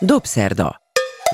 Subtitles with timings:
[0.00, 0.80] Dobszerda.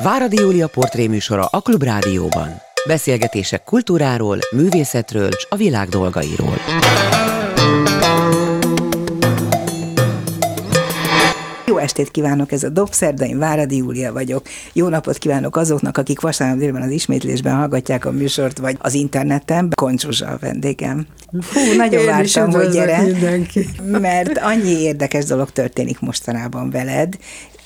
[0.02, 2.48] Váradi Júlia portréműsora a Klubrádióban.
[2.86, 6.54] Beszélgetések kultúráról, művészetről és a világ dolgairól.
[11.66, 14.46] Jó estét kívánok, ez a Dobszerda, én Váradi Júlia vagyok.
[14.72, 19.72] Jó napot kívánok azoknak, akik vasárnap délben az ismétlésben hallgatják a műsort, vagy az interneten.
[19.74, 21.06] Koncsuzsa a vendégem.
[21.30, 23.68] Hú, nagyon Én vártam, hogy gyere, mindenki.
[23.86, 27.16] mert annyi érdekes dolog történik mostanában veled,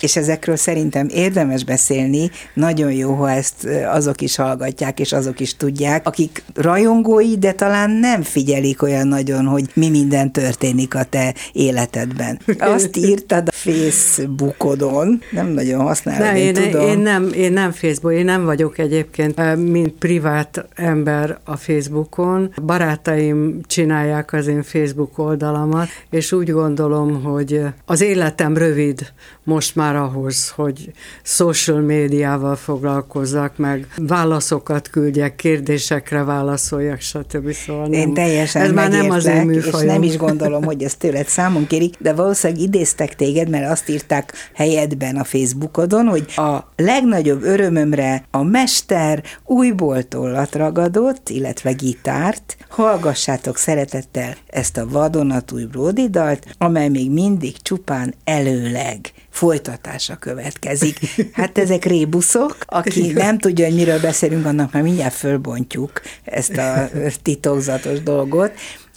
[0.03, 2.31] és ezekről szerintem érdemes beszélni.
[2.55, 7.91] Nagyon jó, ha ezt azok is hallgatják, és azok is tudják, akik rajongói, de talán
[7.91, 12.39] nem figyelik olyan nagyon, hogy mi minden történik a te életedben.
[12.59, 16.89] Azt írtad a Facebookodon, nem nagyon használod, Nem, én, én, tudom.
[16.89, 22.53] én, nem, én nem Facebook, én nem vagyok egyébként, mint privát ember a Facebookon.
[22.63, 29.13] Barátaim csinálják az én Facebook oldalamat, és úgy gondolom, hogy az életem rövid
[29.49, 30.91] most már ahhoz, hogy
[31.23, 37.53] social médiával foglalkozzak, meg válaszokat küldjek, kérdésekre válaszoljak, stb.
[37.53, 39.93] Szóval nem, Én teljesen ez már nem az én megértlek, és műfajom.
[39.93, 44.33] nem is gondolom, hogy ezt tőled számon kérik, de valószínűleg idéztek téged, mert azt írták
[44.55, 53.57] helyedben a Facebookodon, hogy a legnagyobb örömömre a mester újból tollat ragadott, illetve gitárt, hallgassátok
[53.57, 60.99] szeretettel ezt a vadonatúj Brody dalt, amely még mindig csupán előleg folytatása következik.
[61.33, 66.89] Hát ezek rébuszok, aki nem tudja, hogy miről beszélünk, annak már mindjárt fölbontjuk ezt a
[67.23, 68.53] titokzatos dolgot.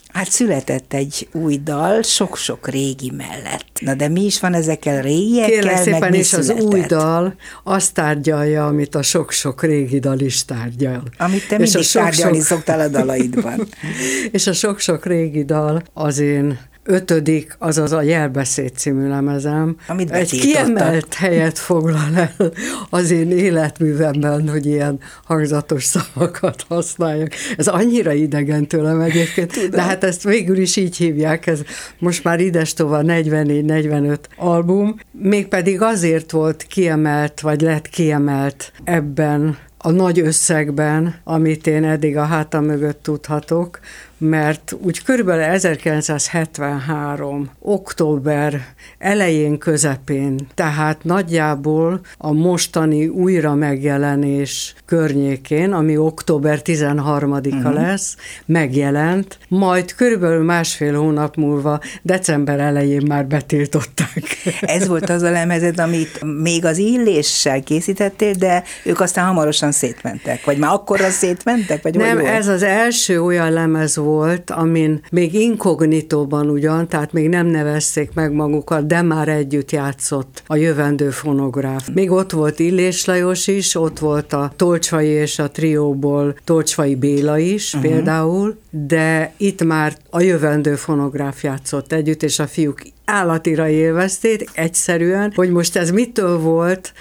[0.08, 3.66] Hát született egy új dal, sok-sok régi mellett.
[3.80, 7.36] Na de mi is van ezekkel régiekkel, Kérlek meg szépen, mi és az új dal
[7.64, 11.04] azt tárgyalja, amit a sok-sok régi dal is tárgyal.
[11.18, 13.68] Amit te És a mindig sok-sok- tárgyalni szoktál a dalaidban.
[14.32, 19.76] és a sok-sok régi dal az én ötödik, azaz a Jelbeszéd című lemezem.
[19.88, 22.52] Amit Egy kiemelt helyet foglal el
[22.90, 27.32] az én életművemben, hogy ilyen hangzatos szavakat használjak.
[27.58, 29.70] Ez annyira idegen tőlem egyébként, Tudom.
[29.70, 31.62] de hát ezt végül is így hívják, ez
[32.00, 39.92] most már ides tovább 44-45 album, mégpedig azért volt kiemelt, vagy lett kiemelt ebben a
[39.92, 43.80] nagy összegben, amit én eddig a hátam mögött tudhatok,
[44.22, 47.50] mert úgy körülbelül 1973.
[47.60, 48.66] október
[48.98, 57.74] elején, közepén, tehát nagyjából a mostani újra megjelenés környékén, ami október 13-a uh-huh.
[57.74, 58.16] lesz,
[58.46, 64.24] megjelent, majd körülbelül másfél hónap múlva, december elején már betiltották.
[64.62, 70.46] Ez volt az a lemezed, amit még az illéssel készítettél, de ők aztán hamarosan szétmentek.
[70.46, 71.82] Vagy már akkor az szétmentek?
[71.82, 74.10] Vagy Nem, ez az első olyan lemez volt,
[74.50, 80.56] amin még inkognitóban ugyan, tehát még nem nevezték meg magukat, de már együtt játszott a
[80.56, 81.88] jövendő fonográf.
[81.94, 87.38] Még ott volt Illés Lajos is, ott volt a Tolcsvai és a trióból Tolcsvai Béla
[87.38, 87.92] is uh-huh.
[87.92, 95.32] például, de itt már a jövendő fonográf játszott együtt, és a fiúk állatira élvezték egyszerűen,
[95.36, 96.94] hogy most ez mitől volt,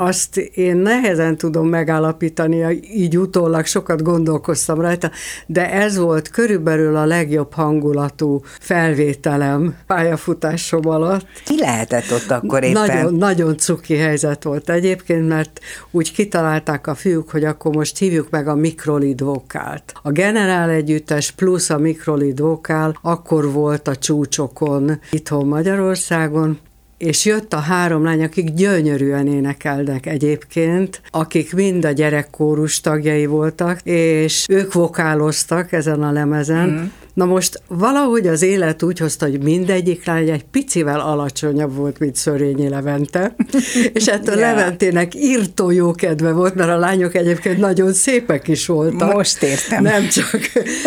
[0.00, 5.10] azt én nehezen tudom megállapítani, így utólag sokat gondolkoztam rajta,
[5.46, 11.26] de ez volt körülbelül a legjobb hangulatú felvételem pályafutásom alatt.
[11.44, 12.86] Ki lehetett ott akkor éppen?
[12.86, 15.60] Nagyon, nagyon cuki helyzet volt egyébként, mert
[15.90, 19.92] úgy kitalálták a fiúk, hogy akkor most hívjuk meg a mikrolid vokált.
[20.02, 26.58] A generál együttes plusz a mikrolid vokál akkor volt a csúcsokon itthon Magyarországon,
[26.98, 33.80] és jött a három lány, akik gyönyörűen énekelnek egyébként, akik mind a gyerekkórus tagjai voltak,
[33.82, 36.68] és ők vokáloztak ezen a lemezen.
[36.68, 36.84] Mm.
[37.14, 42.16] Na most valahogy az élet úgy hozta, hogy mindegyik lány egy picivel alacsonyabb volt, mint
[42.16, 43.34] Szörényi Levente,
[43.92, 44.40] és ettől Ja.
[44.40, 49.12] Leventének írtó jó kedve volt, mert a lányok egyébként nagyon szépek is voltak.
[49.12, 49.82] Most értem.
[49.82, 50.40] Nem csak,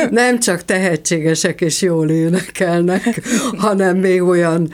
[0.09, 3.22] nem csak tehetségesek és jól énekelnek,
[3.57, 4.69] hanem még olyan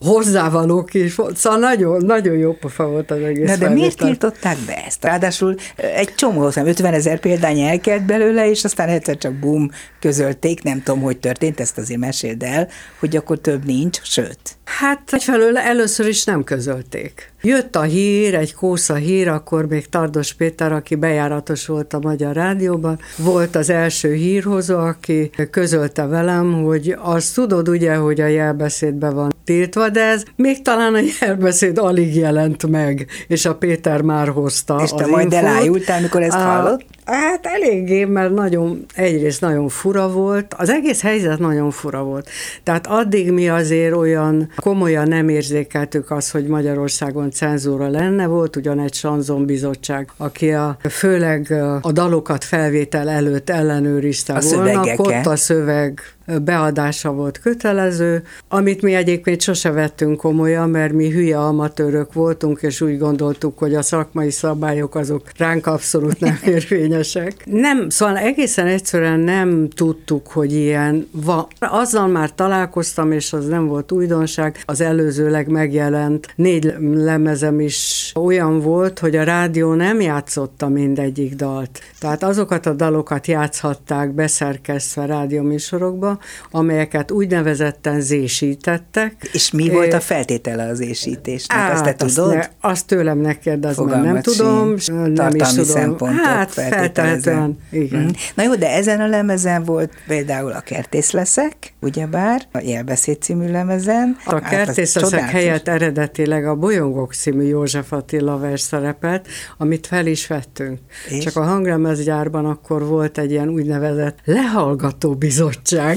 [0.00, 1.36] hozzávalók is volt.
[1.36, 5.04] Szóval nagyon, nagyon jó pofa volt az egész Na de miért tiltották be ezt?
[5.04, 9.70] Ráadásul egy csomó, hiszem 50 ezer példány elkelt belőle, és aztán egyszer csak bum,
[10.00, 14.38] közölték, nem tudom, hogy történt, ezt azért meséld el, hogy akkor több nincs, sőt.
[14.64, 17.29] Hát egyfelől először is nem közölték.
[17.42, 22.34] Jött a hír, egy kósza hír, akkor még Tardos Péter, aki bejáratos volt a Magyar
[22.34, 29.14] Rádióban, volt az első hírhozó, aki közölte velem, hogy azt tudod ugye, hogy a jelbeszédben
[29.14, 34.28] van tiltva, de ez még talán a jelbeszéd alig jelent meg, és a Péter már
[34.28, 35.38] hozta És te majd infót.
[35.38, 36.84] elájultál, mikor ezt hallott?
[37.10, 42.28] Hát eléggé, mert nagyon, egyrészt nagyon fura volt, az egész helyzet nagyon fura volt.
[42.62, 48.80] Tehát addig mi azért olyan komolyan nem érzékeltük azt, hogy Magyarországon cenzúra lenne, volt ugyan
[48.80, 56.00] egy sanzonbizottság, aki a, főleg a dalokat felvétel előtt ellenőrizte A volna, ott a szöveg
[56.38, 62.80] beadása volt kötelező, amit mi egyébként sose vettünk komolyan, mert mi hülye amatőrök voltunk, és
[62.80, 67.34] úgy gondoltuk, hogy a szakmai szabályok azok ránk abszolút nem érvényesek.
[67.44, 71.46] Nem, szóval egészen egyszerűen nem tudtuk, hogy ilyen van.
[71.58, 78.60] Azzal már találkoztam, és az nem volt újdonság, az előzőleg megjelent négy lemezem is olyan
[78.60, 81.80] volt, hogy a rádió nem játszotta mindegyik dalt.
[82.00, 86.18] Tehát azokat a dalokat játszhatták beszerkesztve rádióműsorokba,
[86.50, 89.28] amelyeket úgynevezetten zésítettek.
[89.32, 91.72] És mi volt a feltétele az ésítésnek?
[91.72, 92.34] Azt te Hát, tudod?
[92.34, 94.88] ne, azt tőlem ne kérdezz, mert nem tudom, sincs.
[94.98, 95.64] nem is Tartalmi tudom.
[95.64, 96.88] szempontok Hát feltételezem.
[96.92, 98.00] feltehetően, igen.
[98.02, 98.10] Mhm.
[98.34, 103.50] Na jó, de ezen a lemezen volt például a Kertész leszek, ugyebár, a Jelbeszéd című
[103.50, 104.16] lemezen.
[104.24, 105.32] A Hát az kertészeszek csodálatos.
[105.32, 109.28] helyett eredetileg a Bolyongok című József Attila vers szerepelt,
[109.58, 110.78] amit fel is vettünk.
[111.08, 111.24] És?
[111.24, 115.96] Csak a hanglemezgyárban akkor volt egy ilyen úgynevezett lehallgató bizottság.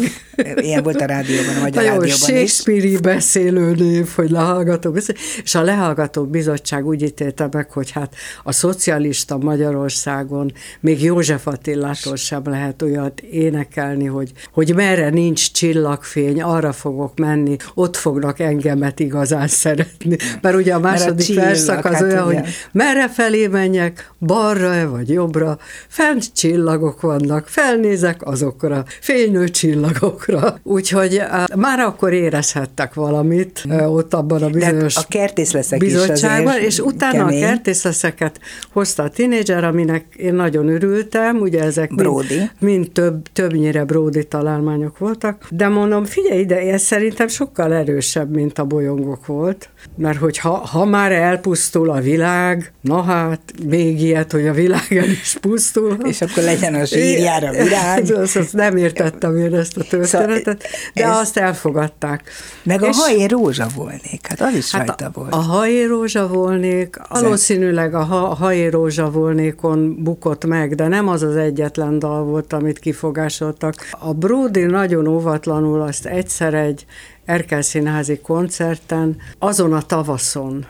[0.55, 2.15] Ilyen volt a rádióban, a Magyar Nagyon Rádióban is.
[2.15, 4.95] Shakespeare-i beszélőnév, hogy lehallgató
[5.43, 12.15] és a lehallgató bizottság úgy ítélte meg, hogy hát a szocialista Magyarországon még József Attilától
[12.15, 18.99] sem lehet olyat énekelni, hogy, hogy merre nincs csillagfény, arra fogok menni, ott fognak engemet
[18.99, 20.17] igazán szeretni.
[20.41, 22.43] Mert ugye a második csillag, verszak az hát olyan, igen.
[22.43, 25.57] hogy merre felé menjek, balra-e vagy jobbra,
[25.87, 29.47] fent csillagok vannak, felnézek azokra, fénylő
[29.93, 30.59] csillagokra.
[30.63, 31.21] Úgyhogy
[31.55, 35.93] már akkor érezhettek valamit uh, ott abban a De hát bizonyos a kertész leszek is
[35.93, 37.43] bizottságban, és utána kemény.
[37.43, 38.39] a kertészeszeket
[38.71, 42.49] hozta a tinédzser, aminek én nagyon örültem, ugye ezek mind, Brody.
[42.59, 48.59] mind több, többnyire Brody találmányok voltak, de mondom, figyelj ide, ez szerintem sokkal erősebb, mint
[48.59, 54.31] a bolyongok volt, mert hogy ha, ha már elpusztul a világ, na hát, még ilyet,
[54.31, 55.97] hogy a világ el is pusztul.
[56.03, 58.11] És akkor legyen a zsírjára virág.
[58.23, 60.63] Azt, azt nem értettem én ezt a történetet,
[60.93, 62.23] de ez- azt elfogadták.
[62.63, 65.33] Meg a És- hajé rózsa volnék, hát az is Hát rajta a, volt.
[65.33, 71.21] a hajé rózsa volnék, valószínűleg a ha, hajé rózsa volnékon bukott meg, de nem az
[71.21, 73.75] az egyetlen dal volt, amit kifogásoltak.
[73.99, 76.85] A Brody nagyon óvatlanul azt egyszer egy
[77.25, 80.65] Erkel Színházi koncerten, azon a tavaszon,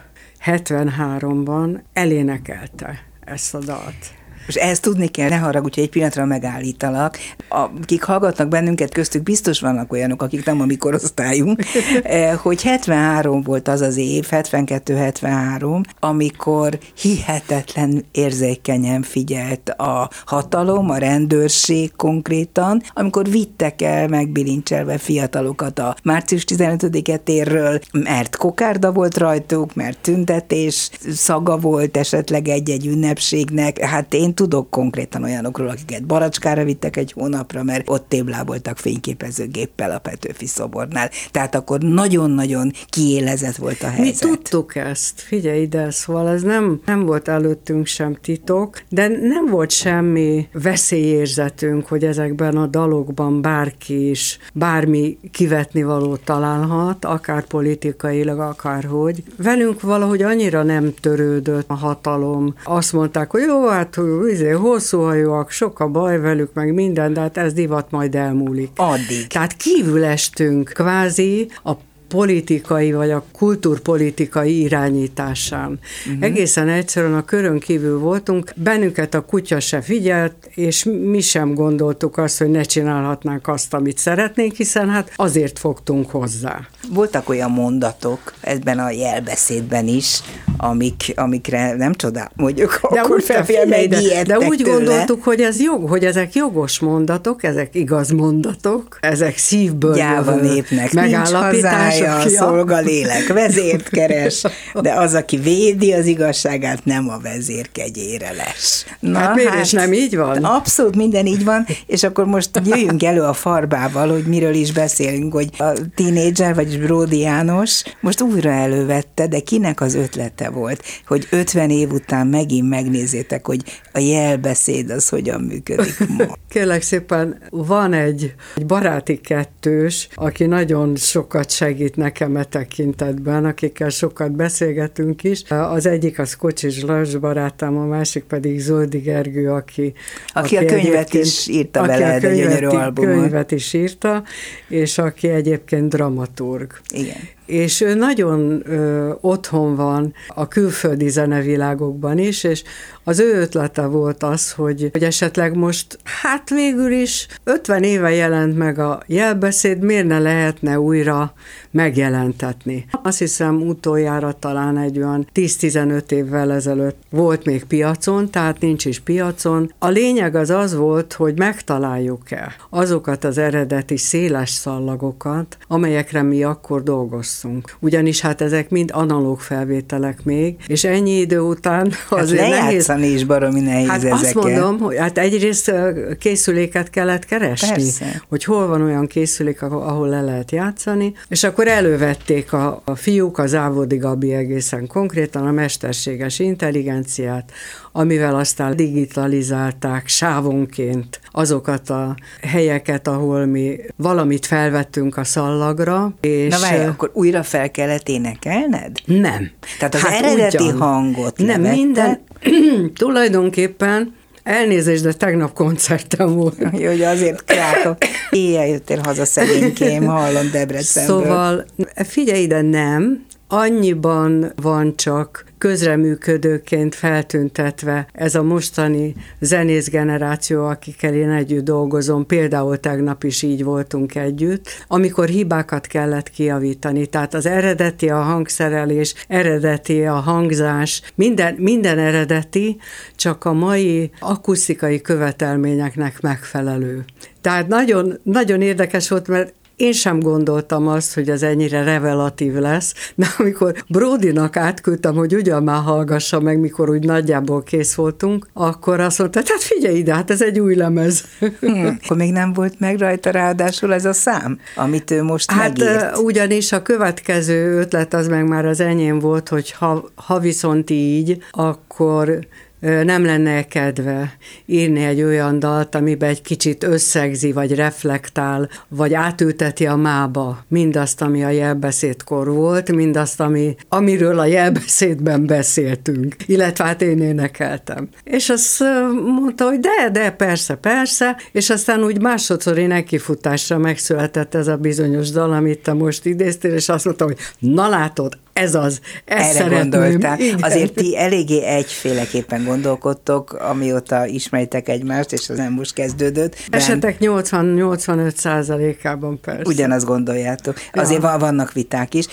[0.45, 4.22] 73-ban elénekelte ezt a dalt.
[4.45, 7.17] Most ezt tudni kell, ne haragudj, egy pillanatra megállítalak.
[7.47, 11.63] Akik hallgatnak bennünket, köztük biztos vannak olyanok, akik nem a mi korosztályunk,
[12.03, 20.97] eh, hogy 73 volt az az év, 72-73, amikor hihetetlen érzékenyen figyelt a hatalom, a
[20.97, 29.75] rendőrség konkrétan, amikor vittek el megbilincselve fiatalokat a március 15-e térről, mert kokárda volt rajtuk,
[29.75, 33.79] mert tüntetés szaga volt esetleg egy-egy ünnepségnek.
[33.79, 39.99] Hát én tudok konkrétan olyanokról, akiket Baracskára vittek egy hónapra, mert ott tébláboltak fényképezőgéppel a
[39.99, 41.09] Petőfi szobornál.
[41.31, 44.29] Tehát akkor nagyon-nagyon kiélezett volt a Mi helyzet.
[44.29, 49.71] tudtuk ezt, figyelj ide, szóval ez nem, nem volt előttünk sem titok, de nem volt
[49.71, 59.23] semmi veszélyérzetünk, hogy ezekben a dalokban bárki is bármi kivetni valót találhat, akár politikailag, akárhogy.
[59.37, 62.53] Velünk valahogy annyira nem törődött a hatalom.
[62.63, 63.95] Azt mondták, hogy jó, hát
[64.27, 68.69] izé, hosszú hajóak, sok a baj velük, meg minden, de hát ez divat majd elmúlik.
[68.75, 69.27] Addig.
[69.27, 71.71] Tehát kívül estünk kvázi a
[72.13, 75.79] politikai vagy a kultúrpolitikai irányításán.
[76.07, 76.23] Uh-huh.
[76.23, 82.17] Egészen egyszerűen a körön kívül voltunk, bennünket a kutya se figyelt, és mi sem gondoltuk
[82.17, 86.67] azt, hogy ne csinálhatnánk azt, amit szeretnénk, hiszen hát azért fogtunk hozzá.
[86.89, 90.19] Voltak olyan mondatok ebben a jelbeszédben is,
[90.57, 94.75] amik, amikre nem csodál, mondjuk akkor úgy felfél figyelj, de, de úgy tőle.
[94.75, 100.93] gondoltuk, hogy ez jog, hogy ezek jogos mondatok, ezek igaz mondatok, ezek szívből Gyáva népnek
[100.93, 102.02] megállapítások.
[102.11, 102.37] Hazája, Ja.
[102.37, 104.43] szolga lélek, vezért keres,
[104.81, 108.85] de az, aki védi az igazságát, nem a vezér kegyére les.
[108.99, 110.43] Na, Hát miért is nem így van?
[110.43, 115.33] Abszolút minden így van, és akkor most jöjjünk elő a farbával, hogy miről is beszélünk,
[115.33, 121.27] hogy a tínédzser, vagyis Bródi János most újra elővette, de kinek az ötlete volt, hogy
[121.29, 123.61] 50 év után megint megnézzétek, hogy
[123.93, 126.23] a jelbeszéd az hogyan működik ma.
[126.49, 133.89] Kérlek szépen, van egy, egy baráti kettős, aki nagyon sokat segít nekem e tekintetben, akikkel
[133.89, 135.43] sokat beszélgetünk is.
[135.49, 139.93] Az egyik az Kocsis Lajos barátom, a másik pedig Zoldi Gergő, aki...
[140.33, 143.13] Aki, aki a könyvet is írta aki bele, a könyvet, gyönyörű albumot.
[143.13, 144.23] könyvet is írta,
[144.67, 146.71] és aki egyébként dramaturg.
[146.89, 152.63] Igen és ő nagyon ö, otthon van a külföldi zenevilágokban is, és
[153.03, 158.57] az ő ötlete volt az, hogy, hogy esetleg most, hát végül is 50 éve jelent
[158.57, 161.33] meg a jelbeszéd, miért ne lehetne újra
[161.71, 162.85] megjelentetni.
[163.03, 168.99] Azt hiszem utoljára talán egy olyan 10-15 évvel ezelőtt volt még piacon, tehát nincs is
[168.99, 169.73] piacon.
[169.79, 176.83] A lényeg az az volt, hogy megtaláljuk-e azokat az eredeti széles szallagokat, amelyekre mi akkor
[176.83, 177.32] dolgoztunk.
[177.79, 182.91] Ugyanis hát ezek mind analóg felvételek még, és ennyi idő után hát azért nehéz.
[183.01, 184.19] is baromi nehéz hát ezeket.
[184.19, 185.73] azt mondom, hogy hát egyrészt
[186.19, 188.21] készüléket kellett keresni, Persze.
[188.29, 193.37] hogy hol van olyan készülék, ahol le lehet játszani, és akkor elővették a, a fiúk,
[193.37, 197.51] az Ávodi Gabi egészen konkrétan a mesterséges intelligenciát,
[197.91, 206.13] amivel aztán digitalizálták sávonként azokat a helyeket, ahol mi valamit felvettünk a szallagra.
[206.21, 208.97] És Na várj, akkor újra fel kellett énekelned?
[209.05, 209.51] Nem.
[209.77, 210.77] Tehát az hát eredeti ugyan.
[210.77, 211.71] hangot Nem, levette.
[211.75, 212.19] minden,
[213.03, 214.13] tulajdonképpen
[214.43, 216.57] Elnézést, de tegnap koncertem volt.
[216.81, 217.97] Jó, hogy azért krákok.
[218.29, 221.15] Éjjel jöttél haza szegénykém, hallom Debrecenből.
[221.15, 221.65] Szóval
[221.95, 231.29] figyelj ide, nem, annyiban van csak közreműködőként feltüntetve ez a mostani zenész generáció, akikkel én
[231.29, 237.05] együtt dolgozom, például tegnap is így voltunk együtt, amikor hibákat kellett kiavítani.
[237.05, 242.77] Tehát az eredeti a hangszerelés, eredeti a hangzás, minden, minden eredeti,
[243.15, 247.05] csak a mai akusztikai követelményeknek megfelelő.
[247.41, 252.93] Tehát nagyon, nagyon érdekes volt, mert én sem gondoltam azt, hogy ez ennyire revelatív lesz,
[253.15, 258.99] de amikor Brodinak átküldtem, hogy ugyan már hallgassa meg, mikor úgy nagyjából kész voltunk, akkor
[258.99, 261.23] azt mondta, hát figyelj ide, hát ez egy új lemez.
[261.59, 265.77] Hmm, akkor még nem volt meg rajta ráadásul ez a szám, amit ő most hát,
[265.77, 266.17] megírt.
[266.17, 271.43] ugyanis a következő ötlet az meg már az enyém volt, hogy ha, ha viszont így,
[271.51, 272.39] akkor
[272.83, 279.85] nem lenne kedve írni egy olyan dalt, amiben egy kicsit összegzi, vagy reflektál, vagy átülteti
[279.85, 287.01] a mába mindazt, ami a jelbeszédkor volt, mindazt, ami, amiről a jelbeszédben beszéltünk, illetve hát
[287.01, 288.09] én énekeltem.
[288.23, 288.83] És azt
[289.25, 295.29] mondta, hogy de, de, persze, persze, és aztán úgy másodszori nekifutásra megszületett ez a bizonyos
[295.29, 299.75] dal, amit te most idéztél, és azt mondta, hogy na látod, ez az, ezt Erre
[299.75, 300.37] gondoltál.
[300.59, 306.55] Azért ti eléggé egyféleképpen gondolkodtok, amióta ismeritek egymást, és az nem most kezdődött.
[306.69, 309.61] Esetek 80-85 százalékában persze.
[309.65, 310.75] Ugyanazt gondoljátok.
[310.93, 311.37] Azért ja.
[311.39, 312.25] vannak viták is.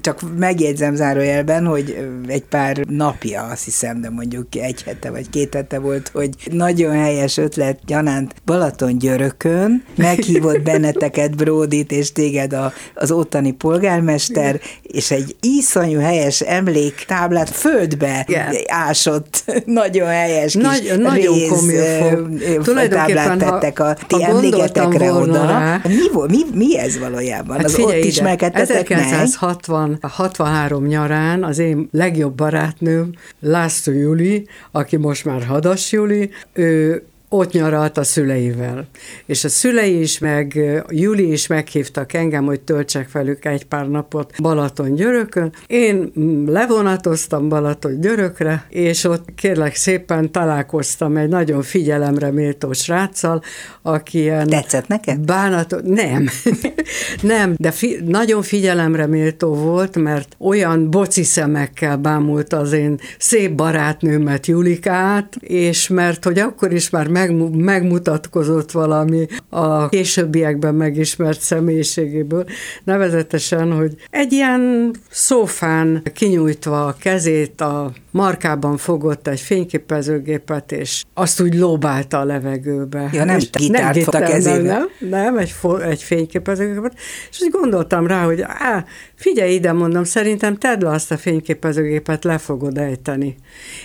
[0.00, 5.54] Csak megjegyzem zárójelben, hogy egy pár napja, azt hiszem, de mondjuk egy hete vagy két
[5.54, 12.72] hete volt, hogy nagyon helyes ötlet gyanánt Balaton Györökön, meghívott benneteket, Bródit és téged a,
[12.94, 18.54] az ottani polgármester, és egy íz iszonyú helyes emléktáblát földbe yeah.
[18.66, 25.46] ásott, nagyon helyes kis Nagy, nagyon rész, komoly Tulajdonképpen, tettek a ti emléketekre oda.
[25.46, 27.56] Rá, mi, mi, mi ez valójában?
[27.56, 34.96] Hát az ott ide, ismerkedtetek 1960, 63 nyarán az én legjobb barátnőm, László Juli, aki
[34.96, 38.86] most már Hadas Juli, ő ott nyaralt a szüleivel.
[39.26, 44.32] És a szülei is, meg Juli is meghívtak engem, hogy töltsek velük egy pár napot
[44.42, 45.52] Balaton györökön.
[45.66, 46.12] Én
[46.46, 53.42] levonatoztam Balaton györökre, és ott kérlek szépen találkoztam egy nagyon figyelemre méltó sráccal,
[53.82, 54.46] aki ilyen...
[54.46, 55.18] Tetszett neked?
[55.18, 56.28] Bánatot, nem.
[57.22, 63.52] nem, de fi, nagyon figyelemre méltó volt, mert olyan boci szemekkel bámult az én szép
[63.52, 72.44] barátnőmet, Julikát, és mert hogy akkor is már meg, megmutatkozott valami a későbbiekben megismert személyiségéből,
[72.84, 81.40] nevezetesen, hogy egy ilyen szófán kinyújtva a kezét a markában fogott egy fényképezőgépet, és azt
[81.40, 83.10] úgy lóbálta a levegőbe.
[83.12, 84.62] Ja, nem és gitárt nem, fogta kezébe.
[84.62, 86.92] Nem, nem, egy, egy fényképezőgépet,
[87.30, 88.84] és úgy gondoltam rá, hogy á,
[89.14, 93.36] figyelj ide, mondom, szerintem tedd le azt a fényképezőgépet, le fogod ejteni.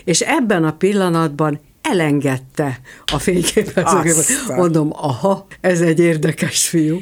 [0.03, 1.59] És ebben a pillanatban
[1.89, 2.79] elengedte
[3.13, 4.17] a fényképezőgépet.
[4.17, 4.57] Aztán.
[4.57, 6.99] Mondom, aha, ez egy érdekes fiú.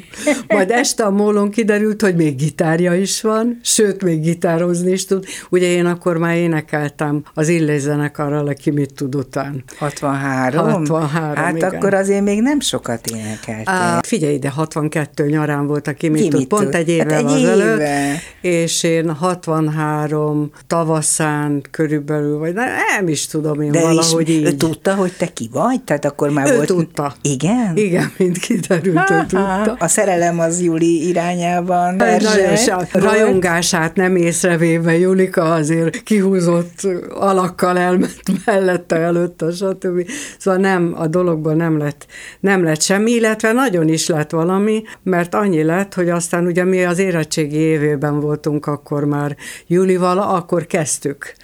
[0.48, 5.24] Majd este a mólon kiderült, hogy még gitárja is van, sőt, még gitározni is tud.
[5.50, 9.64] Ugye én akkor már énekeltem az Illés zenekarral, aki mit tud után.
[9.78, 10.64] 63?
[10.86, 11.74] 63, Hát igen.
[11.74, 13.62] akkor azért még nem sokat énekeltél.
[13.74, 16.74] Á, figyelj ide, 62 nyarán volt a Ki Kimi tud, mit pont tud?
[16.74, 18.18] egy évvel Hát egy éve.
[18.40, 24.56] és én 63 tavaszán körülbelül, vagy nem, nem is tudom én De valahogy is, így.
[24.72, 25.82] Tudta, hogy te ki vagy?
[25.82, 26.66] Tehát akkor már Ő volt...
[26.66, 27.14] tudta.
[27.22, 27.76] Igen?
[27.76, 29.76] Igen, mint kiderült, ő tudta.
[29.78, 31.94] A szerelem az Juli irányában.
[31.94, 36.80] Nagyon rajongását nem észrevéve Julika azért kihúzott
[37.14, 40.08] alakkal elment mellette, előtte, stb.
[40.38, 42.06] Szóval nem, a dologban nem lett,
[42.40, 46.84] nem lett semmi, illetve nagyon is lett valami, mert annyi lett, hogy aztán ugye mi
[46.84, 49.36] az érettségi évében voltunk akkor már
[49.66, 51.34] Julival, akkor kezdtük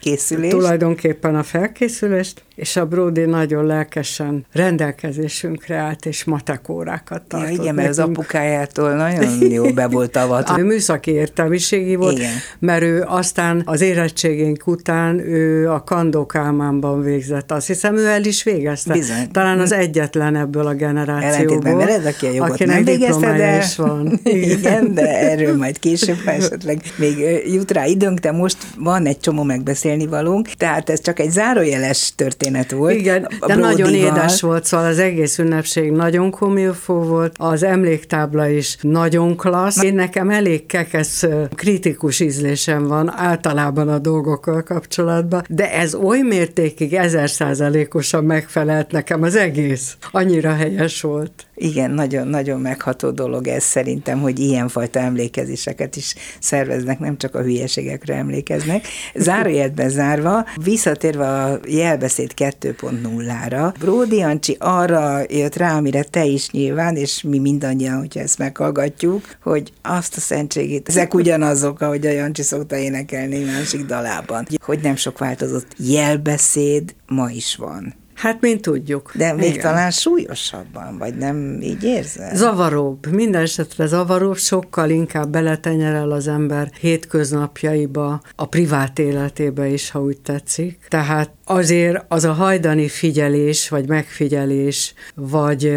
[0.00, 0.50] Készülés.
[0.50, 7.50] tulajdonképpen a felkészülést, és a Brody nagyon lelkesen rendelkezésünkre állt, és matek órákat Ja, tartott
[7.50, 10.58] igen, mert az apukájától nagyon jól be volt avatva.
[10.58, 12.30] Ő műszaki értelmiségi volt, Igen.
[12.58, 17.52] mert ő aztán az érettségénk után ő a Kandó Kálmánban végzett.
[17.52, 18.92] Azt hiszem, ő el is végezte.
[18.92, 19.30] Bizony.
[19.30, 21.76] Talán az egyetlen ebből a generációból.
[21.76, 23.58] Veled, aki a jogot akinek nem végezte, de...
[23.58, 24.20] is van.
[24.24, 29.20] Igen, de erről majd később, ha esetleg még jut rá időnk, de most van egy
[29.20, 32.94] csomó megbeszélni valónk, tehát ez csak egy zárójeles történet volt.
[32.94, 38.76] Igen, de nagyon édes volt, szóval az egész ünnepség nagyon komilfó volt, az emléktábla is
[38.80, 39.82] nagyon klassz.
[39.82, 41.24] Én nekem elég kekesz
[41.54, 49.22] kritikus ízlésem van általában a dolgokkal kapcsolatban, de ez oly mértékig ezer százalékosan megfelelt nekem
[49.22, 49.96] az egész.
[50.10, 51.46] Annyira helyes volt.
[51.54, 58.14] Igen, nagyon-nagyon megható dolog ez szerintem, hogy ilyenfajta emlékezéseket is szerveznek, nem csak a hülyeségekre
[58.14, 58.86] emlékeznek.
[59.14, 66.96] Zárójelben zárva, visszatérve a jelbeszéd 2.0-ra, Bródi Ancsi arra jött rá, amire te is nyilván,
[66.96, 72.42] és mi mindannyian, hogyha ezt meghallgatjuk, hogy azt a szentségét, ezek ugyanazok, ahogy a Jancsi
[72.42, 75.74] szokta énekelni másik dalában, hogy nem sok változott.
[75.76, 77.94] Jelbeszéd ma is van.
[78.16, 79.12] Hát, mint tudjuk.
[79.14, 79.60] De még Igen.
[79.60, 82.36] talán súlyosabban, vagy nem így érzed?
[82.36, 90.00] Zavaróbb, minden esetre zavaróbb, sokkal inkább beletenyerel az ember hétköznapjaiba, a privát életébe is, ha
[90.00, 90.78] úgy tetszik.
[90.88, 95.72] Tehát azért az a hajdani figyelés, vagy megfigyelés, vagy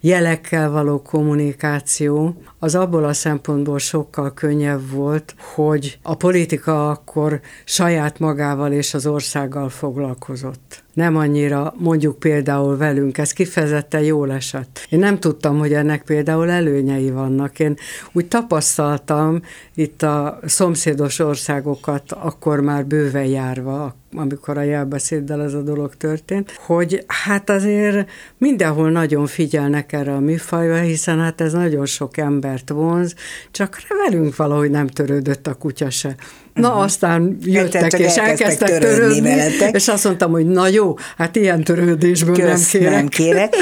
[0.00, 8.18] jelekkel való kommunikáció, az abból a szempontból sokkal könnyebb volt, hogy a politika akkor saját
[8.18, 10.81] magával és az országgal foglalkozott.
[10.92, 14.86] Nem annyira mondjuk például velünk, ez kifejezetten jól esett.
[14.88, 17.58] Én nem tudtam, hogy ennek például előnyei vannak.
[17.58, 17.76] Én
[18.12, 19.42] úgy tapasztaltam
[19.74, 26.50] itt a szomszédos országokat akkor már bőven járva, amikor a jelbeszéddel ez a dolog történt,
[26.66, 32.70] hogy hát azért mindenhol nagyon figyelnek erre a műfajra, hiszen hát ez nagyon sok embert
[32.70, 33.14] vonz,
[33.50, 36.14] csak velünk valahogy nem törődött a kutya se.
[36.54, 36.82] Na, uh-huh.
[36.82, 39.74] aztán jöttek csak és elkezdtek törődni törődni, veletek.
[39.74, 42.92] és azt mondtam, hogy na jó, hát ilyen törődésből nem Kösz, kérek.
[42.92, 43.54] nem kérek.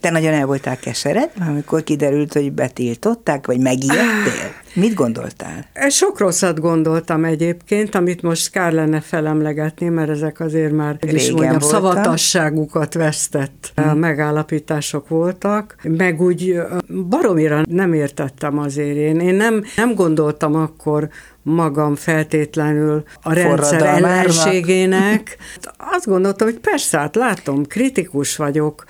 [0.00, 4.60] Te nagyon el voltál keseredve, amikor kiderült, hogy betiltották, vagy megijedtél?
[4.74, 5.66] Mit gondoltál?
[5.88, 11.60] Sok rosszat gondoltam egyébként, amit most kár lenne felemlegetni, mert ezek azért már, is mondjam,
[11.60, 13.98] szavatasságukat vesztett hmm.
[13.98, 16.60] megállapítások voltak, meg úgy
[17.08, 19.20] baromira nem értettem azért én.
[19.20, 21.08] Én nem, nem gondoltam akkor
[21.42, 25.36] magam feltétlenül a rendszer ellenségének.
[25.76, 28.84] Azt gondoltam, hogy persze, hát látom, kritikus vagyok,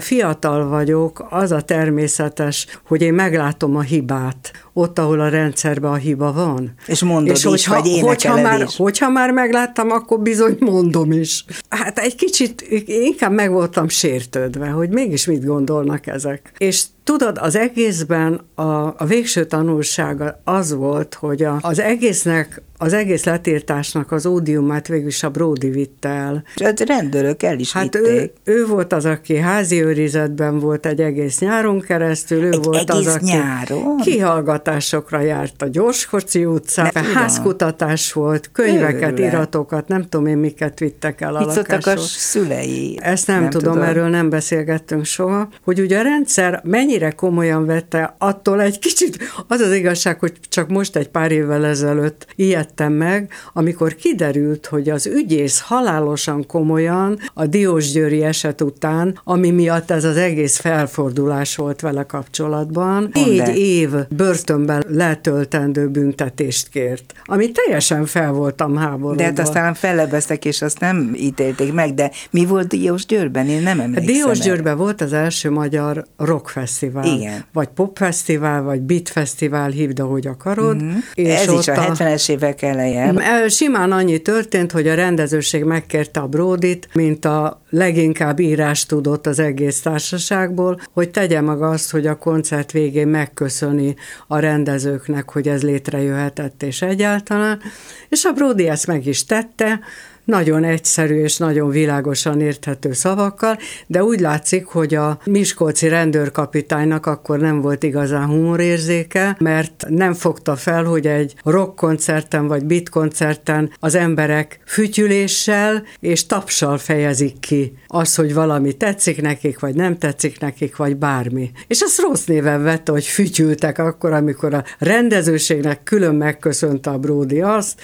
[0.00, 5.94] fiatal vagyok, az a természetes, hogy én meglátom a hibát, ott, ahol a rendszerben a
[5.94, 6.74] hiba van.
[6.86, 8.76] És mondod is, hogyha, vagy hogyha már, is.
[8.76, 11.44] hogyha már megláttam, akkor bizony mondom is.
[11.68, 16.52] Hát egy kicsit inkább meg voltam sértődve, hogy mégis mit gondolnak ezek.
[16.58, 22.92] És tudod, az egészben a, a végső tanulsága az volt, hogy a, az egésznek, az
[22.92, 26.42] egész letiltásnak az ódiumát végül is a Brody vitte el.
[26.56, 28.02] A rendőrök el is Hát vitték.
[28.44, 32.90] ő, ő volt az, aki házi őrizetben volt egy egész nyáron keresztül, ő Egy volt
[32.90, 33.96] az, egész aki nyáron?
[33.96, 37.16] kihallgatásokra járt a Gyorskocsi utcán, Ne, tudom.
[37.16, 39.32] házkutatás volt, könyveket, Őrület.
[39.32, 42.98] iratokat, nem tudom én miket vittek el a Mit a szülei?
[43.02, 43.88] Ezt nem, nem tudom, tudod.
[43.88, 49.18] erről nem beszélgettünk soha, hogy ugye a rendszer mennyire ennyire komolyan vette, attól egy kicsit,
[49.48, 54.88] az az igazság, hogy csak most egy pár évvel ezelőtt ijedtem meg, amikor kiderült, hogy
[54.90, 61.80] az ügyész halálosan komolyan a Diósgyőri eset után, ami miatt ez az egész felfordulás volt
[61.80, 69.14] vele kapcsolatban, négy év börtönben letöltendő büntetést kért, ami teljesen fel voltam háborodva.
[69.14, 73.48] De hát aztán fellebeztek, és azt nem ítélték meg, de mi volt Diósgyőrben?
[73.48, 74.06] Én nem emlékszem.
[74.06, 76.85] Diósgyőrben volt az első magyar rockfesztivál.
[76.94, 77.44] Igen.
[77.52, 80.82] Vagy popfesztivál, vagy beatfesztivál, hívd, ahogy akarod.
[80.82, 80.96] Mm-hmm.
[81.14, 83.48] És Ez is a 70-es évek eleje.
[83.48, 89.38] Simán annyi történt, hogy a rendezőség megkérte a Bródit, mint a leginkább írás tudott az
[89.38, 93.96] egész társaságból, hogy tegye meg azt, hogy a koncert végén megköszöni
[94.26, 97.60] a rendezőknek, hogy ez létrejöhetett és egyáltalán,
[98.08, 99.80] és a Brody ezt meg is tette,
[100.26, 107.38] nagyon egyszerű és nagyon világosan érthető szavakkal, de úgy látszik, hogy a Miskolci rendőrkapitánynak akkor
[107.38, 114.60] nem volt igazán humorérzéke, mert nem fogta fel, hogy egy rockkoncerten vagy beatkoncerten az emberek
[114.64, 120.96] fütyüléssel és tapsal fejezik ki az, hogy valami tetszik nekik, vagy nem tetszik nekik, vagy
[120.96, 121.50] bármi.
[121.66, 127.40] És azt rossz néven vette, hogy fütyültek akkor, amikor a rendezőségnek külön megköszönte a Bródi
[127.40, 127.80] azt,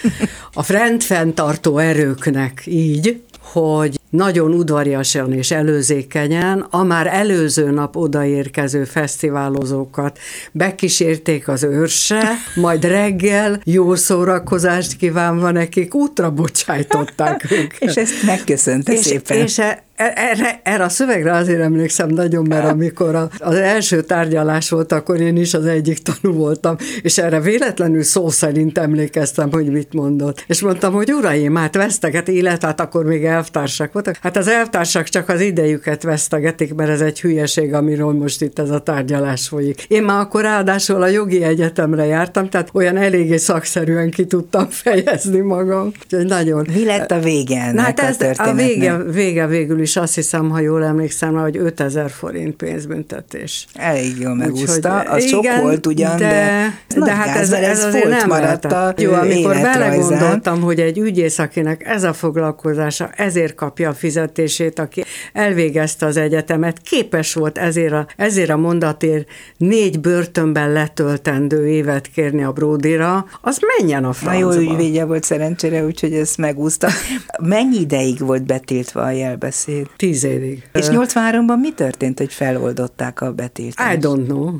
[0.53, 8.85] a rendfenntartó erők népnek így, hogy nagyon udvariasan és előzékenyen a már előző nap odaérkező
[8.85, 10.19] fesztiválozókat
[10.53, 12.23] bekísérték az őrse,
[12.55, 17.81] majd reggel jó szórakozást kívánva nekik útra bocsájtották őket.
[17.81, 19.37] és ezt megköszönte és, szépen.
[19.37, 24.93] És E, erre, erre a szövegre azért emlékszem nagyon, mert amikor az első tárgyalás volt,
[24.93, 29.93] akkor én is az egyik tanú voltam, és erre véletlenül szó szerint emlékeztem, hogy mit
[29.93, 30.45] mondott.
[30.47, 34.17] És mondtam, hogy uraim, hát veszteget élet, hát akkor még elvtársak voltak.
[34.21, 38.71] Hát az elvtársak csak az idejüket vesztegetik, mert ez egy hülyeség, amiről most itt ez
[38.71, 39.85] a tárgyalás folyik.
[39.89, 45.41] Én már akkor ráadásul a jogi egyetemre jártam, tehát olyan eléggé szakszerűen ki tudtam fejezni
[45.41, 45.93] magam.
[46.03, 46.67] Úgyhogy nagyon.
[46.75, 50.51] Mi lett a vége Na, hát ez a, a vége, vége végül is azt hiszem,
[50.51, 53.67] ha jól emlékszem, hogy 5000 forint pénzbüntetés.
[53.75, 57.85] Elég jól megúszta, az igen, sok volt ugyan, de, de, de hát ez, ez, ez
[57.85, 63.55] azért nem maradt a Jó, amikor belegondoltam, hogy egy ügyész, akinek ez a foglalkozása, ezért
[63.55, 70.01] kapja a fizetését, aki elvégezte az egyetemet, képes volt ezért a, ezért a mondatért négy
[70.01, 74.55] börtönben letöltendő évet kérni a Bródira, az menjen a francba.
[74.55, 76.89] Na jó ügyvédje volt szerencsére, úgyhogy ezt megúszta.
[77.43, 79.72] Mennyi ideig volt betiltva a jelbeszéd?
[79.97, 80.69] Tíz évig.
[80.73, 83.97] És 83-ban mi történt, hogy feloldották a betiltást?
[83.97, 84.55] I don't know.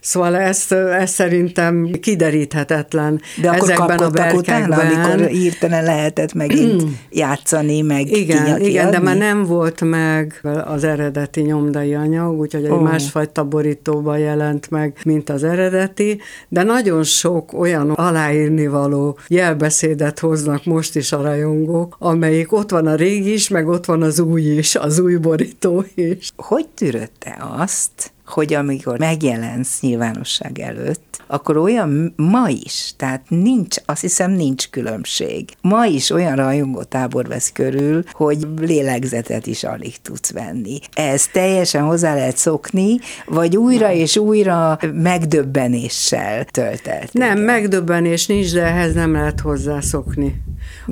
[0.00, 4.38] Szóval ez, ez szerintem kideríthetetlen De akkor ezekben a berkekben.
[4.38, 10.84] utána, amikor hirtelen lehetett megint játszani, meg Igen, igen de már nem volt meg az
[10.84, 12.82] eredeti nyomdai anyag, úgyhogy egy oh.
[12.82, 20.64] másfajta borítóban jelent meg, mint az eredeti, de nagyon sok olyan aláírni való jelbeszédet hoznak
[20.64, 24.42] most is a rajongók, amelyik ott van a régi is, meg ott van az új
[24.42, 26.30] is, az új borító is.
[26.36, 34.00] Hogy tűrötte azt, hogy amikor megjelensz nyilvánosság előtt, akkor olyan ma is, tehát nincs, azt
[34.00, 35.48] hiszem nincs különbség.
[35.60, 40.78] Ma is olyan rajongó tábor vesz körül, hogy lélegzetet is alig tudsz venni.
[40.92, 47.12] Ez teljesen hozzá lehet szokni, vagy újra és újra megdöbbenéssel töltelt.
[47.12, 50.42] Nem, megdöbbenés nincs, de ehhez nem lehet hozzászokni.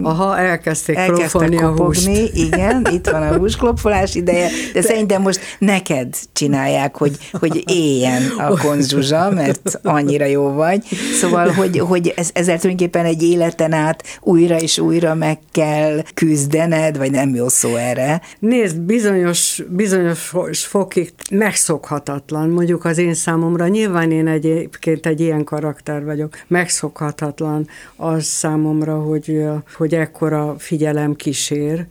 [0.03, 2.09] Aha, elkezdték klopfolni a húst.
[2.33, 8.57] Igen, itt van a húsklopfolás ideje, de szerintem most neked csinálják, hogy, hogy éljen a
[8.57, 10.85] konzsuzsa, mert annyira jó vagy.
[11.21, 16.99] Szóval, hogy, hogy ez, ezzel tulajdonképpen egy életen át újra és újra meg kell küzdened,
[16.99, 18.21] vagy nem jó szó erre.
[18.39, 26.05] Nézd, bizonyos, bizonyos fokig megszokhatatlan, mondjuk az én számomra, nyilván én egyébként egy ilyen karakter
[26.05, 29.43] vagyok, megszokhatatlan az számomra, hogy
[29.77, 31.87] hogy ekkora figyelem kísér,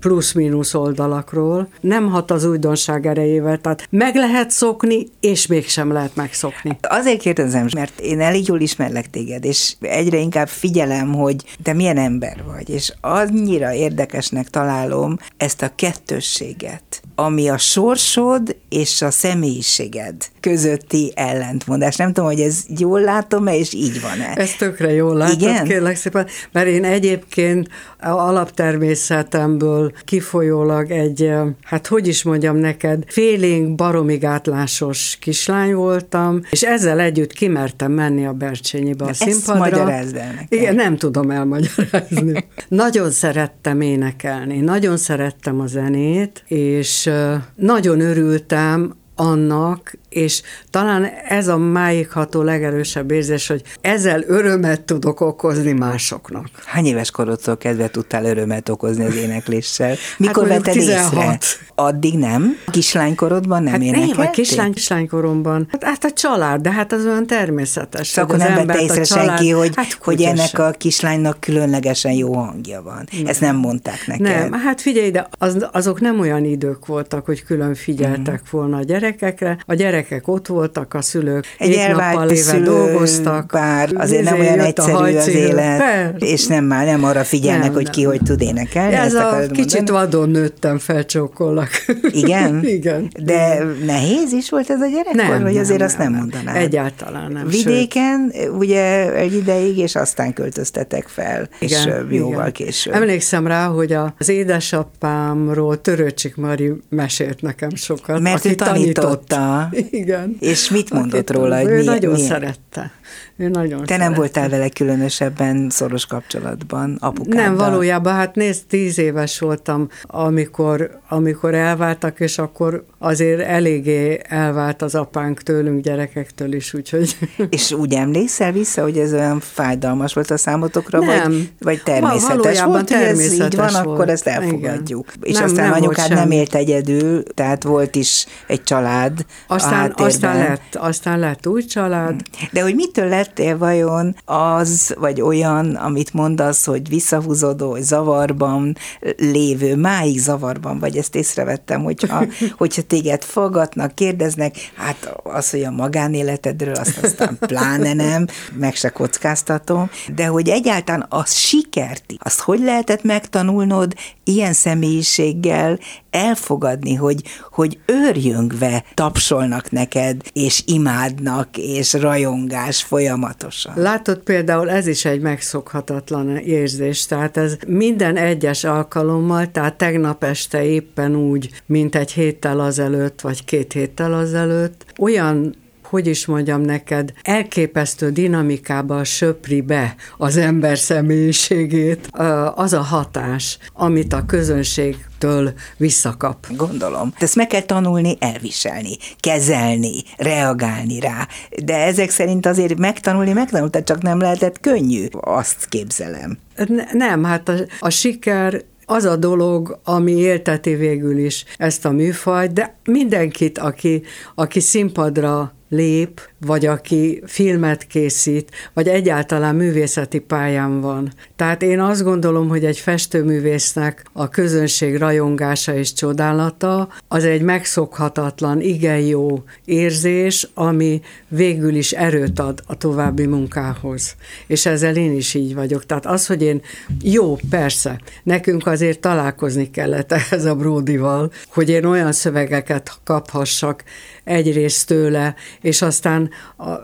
[0.00, 1.68] plusz-mínusz oldalakról.
[1.80, 6.78] Nem hat az újdonság erejével, tehát meg lehet szokni, és mégsem lehet megszokni.
[6.80, 11.96] Azért kérdezem, mert én elég jól ismerlek téged, és egyre inkább figyelem, hogy te milyen
[11.96, 20.14] ember vagy, és annyira érdekesnek találom ezt a kettősséget, ami a sorsod és a személyiséged
[20.40, 21.96] közötti ellentmondás.
[21.96, 24.32] Nem tudom, hogy ez jól látom-e, és így van-e.
[24.34, 25.64] Ez tökre jól látod, Igen?
[25.64, 27.68] kérlek szépen, mert én egyébként
[28.00, 31.30] alaptermészetemből kifolyólag egy,
[31.62, 38.26] hát hogy is mondjam neked, félénk baromig átlásos kislány voltam, és ezzel együtt kimertem menni
[38.26, 39.58] a Bercsényibe a Ezt színpadra.
[39.58, 40.46] magyarázd el nekem.
[40.48, 42.44] Igen, nem tudom elmagyarázni.
[42.68, 47.10] nagyon szerettem énekelni, nagyon szerettem a zenét, és
[47.54, 55.72] nagyon örültem annak, és talán ez a máigható legerősebb érzés, hogy ezzel örömet tudok okozni
[55.72, 56.48] másoknak.
[56.64, 59.96] Hány éves korodtól kezdve tudtál örömet okozni az énekléssel?
[60.16, 61.12] Mikor hát vetted 16.
[61.12, 61.38] észre?
[61.74, 62.56] Addig nem?
[62.70, 64.14] Kislánykorodban nem hát énekeltél?
[64.16, 65.66] Nem, a kislány, kislánykoromban.
[65.70, 68.06] Hát, hát a család, de hát az olyan természetes.
[68.06, 72.82] Szóval akkor nem vette észre senki, hogy, hát, hogy ennek a kislánynak különlegesen jó hangja
[72.82, 73.08] van.
[73.12, 73.26] Nem.
[73.26, 74.50] Ezt nem mondták neked.
[74.50, 78.50] Nem, hát figyelj, de az, azok nem olyan idők voltak, hogy külön figyeltek mm.
[78.50, 79.58] volna a gyerekekre.
[79.66, 83.50] A gyerekek ott voltak, a szülők egy nappal éve dolgoztak.
[83.52, 86.14] Bár azért nem olyan egyszerű az élet, per.
[86.18, 88.10] és nem már nem arra figyelnek, nem, hogy ki nem.
[88.10, 88.94] hogy tud énekelni.
[88.94, 89.98] Ez a kicsit mondani?
[89.98, 91.70] vadon nőttem, felcsókollak.
[92.10, 92.64] Igen?
[92.78, 93.12] Igen.
[93.24, 96.56] De nehéz is volt ez a gyerekkor, nem, vagy azért nem, azt nem, nem mondanád?
[96.56, 97.46] Egyáltalán nem.
[97.46, 98.48] Vidéken, sőt.
[98.48, 102.52] ugye egy ideig, és aztán költöztetek fel, igen, és jóval igen.
[102.52, 102.94] később.
[102.94, 108.20] Emlékszem rá, hogy az édesapámról Törőcsik Mari mesélt nekem sokat.
[108.20, 109.70] Mert ő tanította.
[109.92, 110.36] Igen.
[110.40, 111.60] És mit mondott róla?
[111.60, 112.20] Hogy ő mi, nagyon mi?
[112.20, 112.90] szerette.
[113.36, 114.04] Ő nagyon Te szerette.
[114.04, 117.44] nem voltál vele különösebben szoros kapcsolatban, apukáddal?
[117.44, 124.82] Nem, valójában, hát nézd, tíz éves voltam, amikor, amikor elváltak, és akkor azért eléggé elvált
[124.82, 127.16] az apánk tőlünk, gyerekektől is, úgyhogy...
[127.50, 131.30] És úgy emlékszel vissza, hogy ez olyan fájdalmas volt a számotokra, nem.
[131.30, 133.86] vagy, vagy természetes valójában volt, természetes hogy ez így van, volt.
[133.86, 135.12] akkor ezt elfogadjuk.
[135.14, 135.28] Igen.
[135.28, 140.02] És nem, aztán nem anyukád nem élt egyedül, tehát volt is egy család aztán, a
[140.02, 142.22] aztán lett, aztán lett új család.
[142.52, 148.76] De hogy mitől lettél vajon az, vagy olyan, amit mondasz, hogy visszahúzódó, hogy zavarban
[149.16, 152.24] lévő, máig zavarban vagy, ezt észrevettem, hogyha,
[152.58, 158.26] hogyha téged fogadnak, kérdeznek, hát az, hogy a magánéletedről, azt aztán pláne nem,
[158.58, 165.78] meg se kockáztatom, de hogy egyáltalán az sikert, azt hogy lehetett megtanulnod ilyen személyiséggel
[166.12, 173.72] elfogadni, hogy, hogy őrjöngve tapsolnak neked, és imádnak, és rajongás folyamatosan.
[173.76, 180.64] Látod például, ez is egy megszokhatatlan érzés, tehát ez minden egyes alkalommal, tehát tegnap este
[180.64, 185.61] éppen úgy, mint egy héttel azelőtt, vagy két héttel azelőtt, olyan
[185.92, 192.08] hogy is mondjam neked, elképesztő dinamikába söpri be az ember személyiségét
[192.54, 196.46] az a hatás, amit a közönség től visszakap.
[196.56, 197.12] Gondolom.
[197.18, 201.28] Ezt meg kell tanulni elviselni, kezelni, reagálni rá.
[201.64, 205.06] De ezek szerint azért megtanulni megtanultad, csak nem lehetett könnyű.
[205.10, 206.38] Azt képzelem.
[206.66, 211.90] Ne, nem, hát a, a siker az a dolog, ami élteti végül is ezt a
[211.90, 214.02] műfajt, de mindenkit, aki,
[214.34, 216.10] aki színpadra lép,
[216.46, 221.12] vagy aki filmet készít, vagy egyáltalán művészeti pályán van.
[221.36, 228.60] Tehát én azt gondolom, hogy egy festőművésznek a közönség rajongása és csodálata az egy megszokhatatlan,
[228.60, 234.14] igen jó érzés, ami végül is erőt ad a további munkához.
[234.46, 235.86] És ezzel én is így vagyok.
[235.86, 236.60] Tehát az, hogy én
[237.02, 243.84] jó, persze, nekünk azért találkozni kellett ehhez a Bródival, hogy én olyan szövegeket kaphassak
[244.24, 246.30] egyrészt tőle, és aztán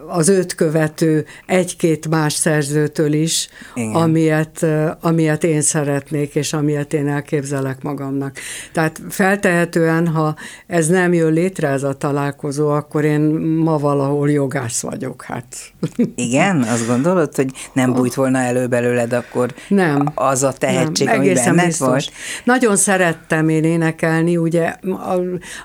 [0.09, 3.49] az őt követő egy-két más szerzőtől is,
[3.93, 4.67] amilyet,
[5.01, 8.39] amilyet én szeretnék, és amilyet én elképzelek magamnak.
[8.73, 13.21] Tehát feltehetően, ha ez nem jön létre, ez a találkozó, akkor én
[13.65, 15.57] ma valahol jogász vagyok, hát.
[16.15, 16.63] Igen?
[16.63, 21.33] Azt gondolod, hogy nem bújt volna elő belőled akkor nem, az a tehetség, nem, ami
[21.33, 21.87] benned biztos.
[21.87, 22.11] volt?
[22.45, 24.75] Nagyon szerettem én énekelni, ugye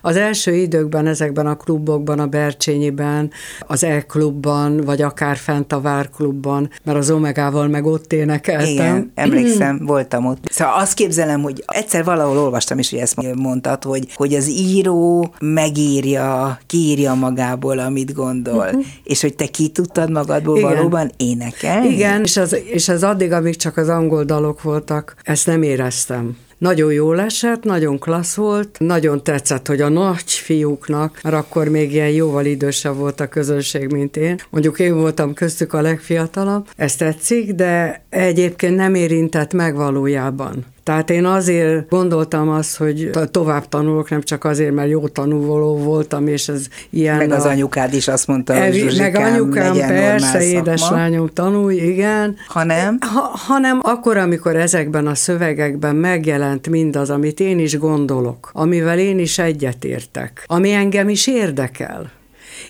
[0.02, 3.32] az első időkben ezekben a klubokban, a Bercsényiben,
[3.74, 8.68] az E-klubban, vagy akár fent a Várklubban, mert az Omegával meg ott énekeltem.
[8.68, 10.48] Igen, emlékszem, voltam ott.
[10.52, 15.34] Szóval azt képzelem, hogy egyszer valahol olvastam is, hogy ezt mondtad, hogy, hogy az író
[15.40, 18.86] megírja, kiírja magából, amit gondol, uh-huh.
[19.04, 20.70] és hogy te ki tudtad magadból Igen.
[20.70, 21.88] valóban énekelni?
[21.88, 26.38] Igen, és az, és az addig, amíg csak az angol dalok voltak, ezt nem éreztem.
[26.64, 31.92] Nagyon jól esett, nagyon klassz volt, nagyon tetszett, hogy a nagy fiúknak, mert akkor még
[31.92, 34.40] ilyen jóval idősebb volt a közönség, mint én.
[34.50, 40.66] Mondjuk én voltam köztük a legfiatalabb, ez tetszik, de egyébként nem érintett meg valójában.
[40.84, 46.28] Tehát én azért gondoltam azt, hogy tovább tanulok, nem csak azért, mert jó tanuló voltam,
[46.28, 47.18] és ez ilyen...
[47.18, 52.36] Meg az a, anyukád is azt mondta, hogy Zsuzsikám, Meg anyukám, persze, édeslányom, tanulj, igen.
[52.48, 52.98] Hanem?
[53.00, 59.20] Ha, hanem akkor, amikor ezekben a szövegekben megjelent mindaz, amit én is gondolok, amivel én
[59.20, 62.12] is egyetértek, ami engem is érdekel.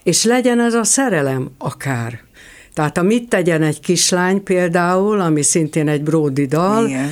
[0.04, 2.20] És legyen ez a szerelem akár.
[2.74, 7.10] Tehát a mit tegyen egy kislány például, ami szintén egy bródi dal, Igen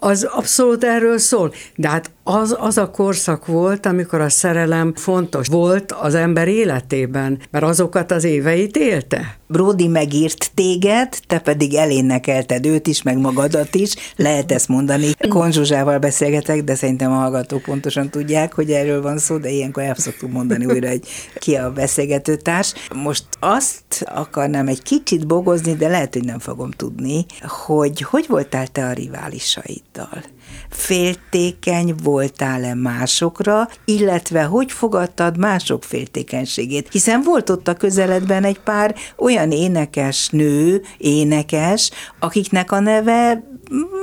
[0.00, 1.54] az abszolút erről szól.
[1.76, 7.38] De hát az, az a korszak volt, amikor a szerelem fontos volt az ember életében,
[7.50, 9.38] mert azokat az éveit élte.
[9.46, 15.10] Brody megírt téged, te pedig elénekelted őt is, meg magadat is, lehet ezt mondani.
[15.28, 19.94] Konzsuzsával beszélgetek, de szerintem a hallgatók pontosan tudják, hogy erről van szó, de ilyenkor el
[19.94, 21.02] szoktuk mondani újra, hogy
[21.34, 22.72] ki a beszélgetőtárs.
[22.94, 27.26] Most azt akarnám egy kicsit bogozni, de lehet, hogy nem fogom tudni,
[27.66, 30.22] hogy hogy voltál te a riválisaiddal?
[30.68, 36.88] Féltékeny voltál-e másokra, illetve hogy fogadtad mások féltékenységét?
[36.90, 43.48] Hiszen volt ott a közeledben egy pár olyan énekes nő, énekes, akiknek a neve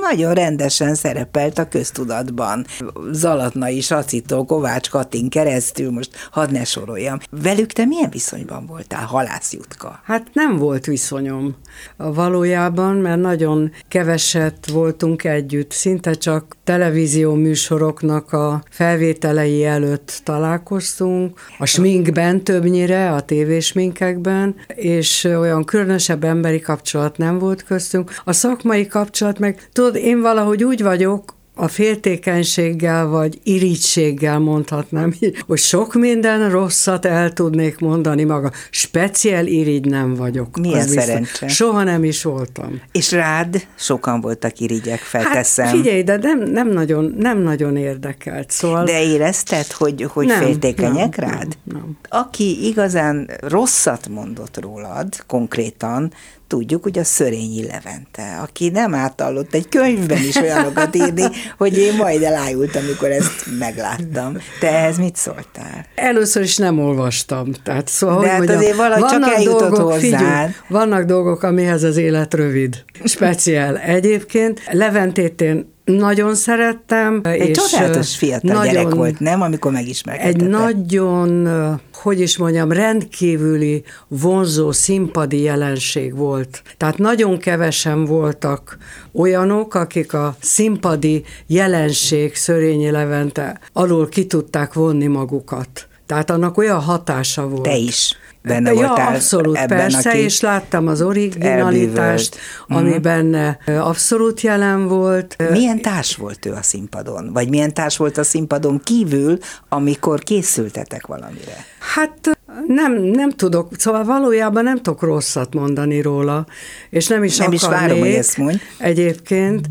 [0.02, 2.66] nagyon rendesen szerepelt a köztudatban.
[3.12, 7.20] Zalatnai, Sacitól, Kovács Katin keresztül, most hadd ne soroljam.
[7.30, 10.00] Velük te milyen viszonyban voltál, Halász Jutka?
[10.04, 11.56] Hát nem volt viszonyom
[11.98, 21.66] valójában, mert nagyon keveset voltunk együtt, szinte csak televízió műsoroknak a felvételei előtt találkoztunk, a
[21.66, 28.12] sminkben többnyire, a tévésminkekben, és olyan különösebb emberi kapcsolat nem volt köztünk.
[28.24, 35.14] A szakmai kapcsolat meg tudod, én valahogy úgy vagyok, a féltékenységgel vagy irítséggel mondhatnám,
[35.48, 38.52] hogy sok minden rosszat el tudnék mondani maga.
[38.70, 40.58] Speciál irigy nem vagyok.
[40.58, 41.48] Milyen szerencse.
[41.48, 42.82] Soha nem is voltam.
[42.92, 45.66] És rád sokan voltak irigyek, felteszem.
[45.66, 48.52] Hát figyelj, de nem, nem, nagyon, nem nagyon érdekelt.
[48.52, 48.84] Szóval...
[48.84, 51.58] De érezted, hogy, hogy nem, féltékenyek nem, rád?
[51.64, 51.98] Nem, nem.
[52.10, 56.12] Aki igazán rosszat mondott rólad, konkrétan,
[56.48, 61.24] tudjuk, hogy a Szörényi Levente, aki nem átallott egy könyvben is olyanokat írni,
[61.58, 64.38] hogy én majd elájultam, amikor ezt megláttam.
[64.60, 65.86] Te ehhez mit szóltál?
[65.96, 67.52] Először is nem olvastam.
[67.64, 69.94] Tehát szóval, De hát mondjam, azért valahogy csak eljutott dolgok.
[69.94, 72.84] Figyelj, vannak dolgok, amihez az élet rövid.
[73.04, 73.78] Speciál.
[73.78, 77.22] Egyébként Leventét én nagyon szerettem.
[77.24, 80.42] Egy és csodálatos fiatal nagyon, gyerek volt, nem, amikor megismerkedtetek?
[80.42, 81.48] Egy nagyon,
[81.94, 86.62] hogy is mondjam, rendkívüli vonzó színpadi jelenség volt.
[86.78, 88.78] Tehát nagyon kevesen voltak
[89.14, 95.88] olyanok, akik a színpadi jelenség Szörényi Levente alól ki tudták vonni magukat.
[96.06, 97.62] Tehát annak olyan hatása volt.
[97.62, 103.02] Te is benne ja, voltál abszolút, ebben, persze, aki és láttam az originalitást, ami mm.
[103.02, 105.36] benne abszolút jelen volt.
[105.52, 107.34] Milyen társ volt ő a színpadon?
[107.34, 109.38] Vagy milyen társ volt a színpadon kívül,
[109.70, 111.66] amikor készültetek valamire?
[111.96, 116.46] Hát nem, nem tudok, szóval valójában nem tudok rosszat mondani róla,
[116.90, 118.58] és nem is nem akarnék is várom, hogy ezt mondj.
[118.78, 119.68] egyébként,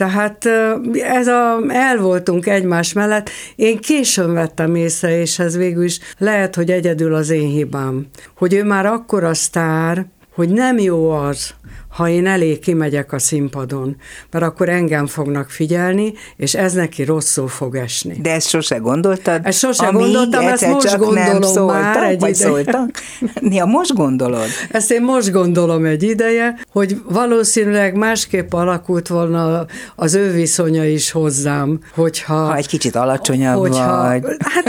[0.00, 0.46] tehát
[0.92, 3.30] ez a, el voltunk egymás mellett.
[3.56, 8.54] Én későn vettem észre, és ez végül is lehet, hogy egyedül az én hibám, hogy
[8.54, 11.54] ő már akkora sztár, hogy nem jó az,
[11.90, 13.96] ha én elé kimegyek a színpadon,
[14.30, 18.16] mert akkor engem fognak figyelni, és ez neki rosszul fog esni.
[18.22, 19.40] De ezt sose gondoltad?
[19.44, 22.38] Ezt sose Amíg gondoltam, ezt most csak gondolom nem szóltak, már egy vagy ide.
[22.38, 22.90] szóltak?
[23.40, 24.46] Ja, most gondolod?
[24.70, 31.10] Ezt én most gondolom egy ideje, hogy valószínűleg másképp alakult volna az ő viszonya is
[31.10, 32.34] hozzám, hogyha...
[32.34, 34.36] Ha egy kicsit alacsonyabb hogyha, vagy.
[34.38, 34.66] Hát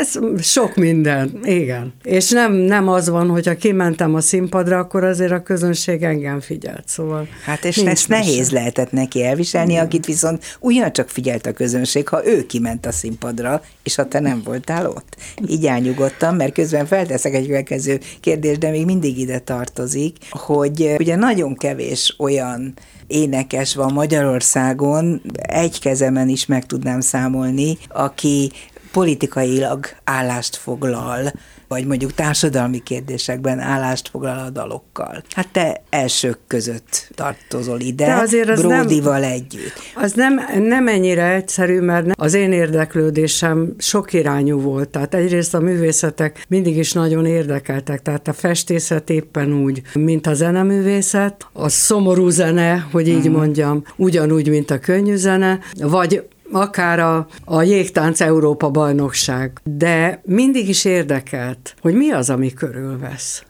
[0.00, 1.94] ez sok minden, igen.
[2.02, 6.59] És nem, nem az van, hogyha kimentem a színpadra, akkor azért a közönség engem figyel
[6.60, 7.28] figyelt, szóval...
[7.44, 8.54] Hát és ezt nehéz mese.
[8.54, 9.84] lehetett neki elviselni, Igen.
[9.84, 14.42] akit viszont ugyancsak figyelt a közönség, ha ő kiment a színpadra, és ha te nem
[14.44, 15.16] voltál ott.
[15.46, 20.96] Így elnyugodtam, mert közben felteszek egy következő kérdést, de még mindig ide tartozik, hogy eh,
[20.98, 22.74] ugye nagyon kevés olyan
[23.06, 28.52] énekes van Magyarországon, egy kezemen is meg tudnám számolni, aki
[28.92, 31.32] politikailag állást foglal
[31.70, 35.22] vagy mondjuk társadalmi kérdésekben állást foglal a dalokkal.
[35.30, 39.72] Hát te elsők között tartozol ide, De azért az Bródival nem, együtt.
[39.94, 44.88] Az nem, nem ennyire egyszerű, mert az én érdeklődésem sok irányú volt.
[44.88, 50.34] Tehát egyrészt a művészetek mindig is nagyon érdekeltek, tehát a festészet éppen úgy, mint a
[50.34, 53.32] zeneművészet, a szomorú zene, hogy így mm.
[53.32, 60.68] mondjam, ugyanúgy, mint a könnyű zene, vagy akár a, a jégtánc Európa bajnokság, de mindig
[60.68, 63.44] is érdekelt, hogy mi az, ami körülvesz.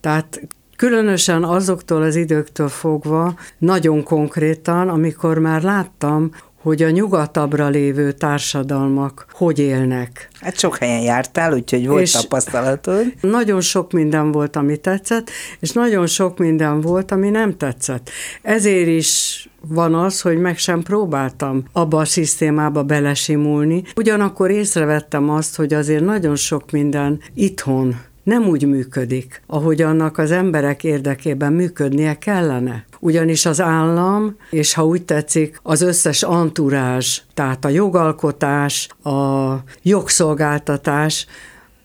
[0.00, 0.40] Tehát
[0.76, 6.30] Különösen azoktól az időktől fogva, nagyon konkrétan, amikor már láttam,
[6.66, 10.28] hogy a nyugatabbra lévő társadalmak hogy élnek.
[10.40, 13.04] Hát sok helyen jártál, úgyhogy volt és tapasztalatod.
[13.20, 18.10] Nagyon sok minden volt, ami tetszett, és nagyon sok minden volt, ami nem tetszett.
[18.42, 23.82] Ezért is van az, hogy meg sem próbáltam abba a szisztémába belesimulni.
[23.96, 27.96] Ugyanakkor észrevettem azt, hogy azért nagyon sok minden itthon
[28.26, 32.84] nem úgy működik, ahogy annak az emberek érdekében működnie kellene.
[33.00, 41.26] Ugyanis az állam, és ha úgy tetszik, az összes anturázs, tehát a jogalkotás, a jogszolgáltatás,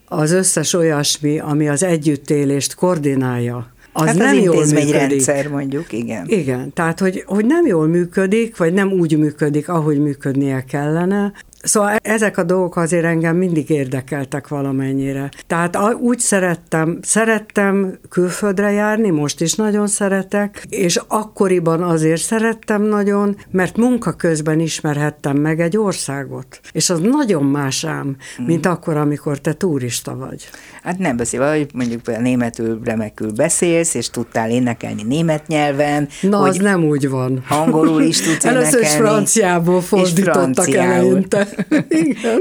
[0.06, 5.50] az összes olyasmi, ami az együttélést koordinálja, az hát nem az jól működik.
[5.50, 6.26] mondjuk, igen.
[6.28, 11.96] Igen, tehát hogy, hogy nem jól működik, vagy nem úgy működik, ahogy működnie kellene, Szóval
[12.02, 15.30] ezek a dolgok azért engem mindig érdekeltek valamennyire.
[15.48, 23.38] Tehát úgy szerettem, szerettem külföldre járni, most is nagyon szeretek, és akkoriban azért szerettem nagyon,
[23.52, 26.60] mert munka közben ismerhettem meg egy országot.
[26.72, 28.72] És az nagyon más ám, mint mm.
[28.72, 30.50] akkor, amikor te turista vagy.
[30.84, 36.08] Hát nem beszél, hogy mondjuk németül remekül beszélsz, és tudtál énekelni német nyelven.
[36.22, 37.44] Na, az nem úgy van.
[37.50, 38.58] Angolul is tudsz énekelni.
[38.60, 41.48] Először is franciából fordítottak eleinte.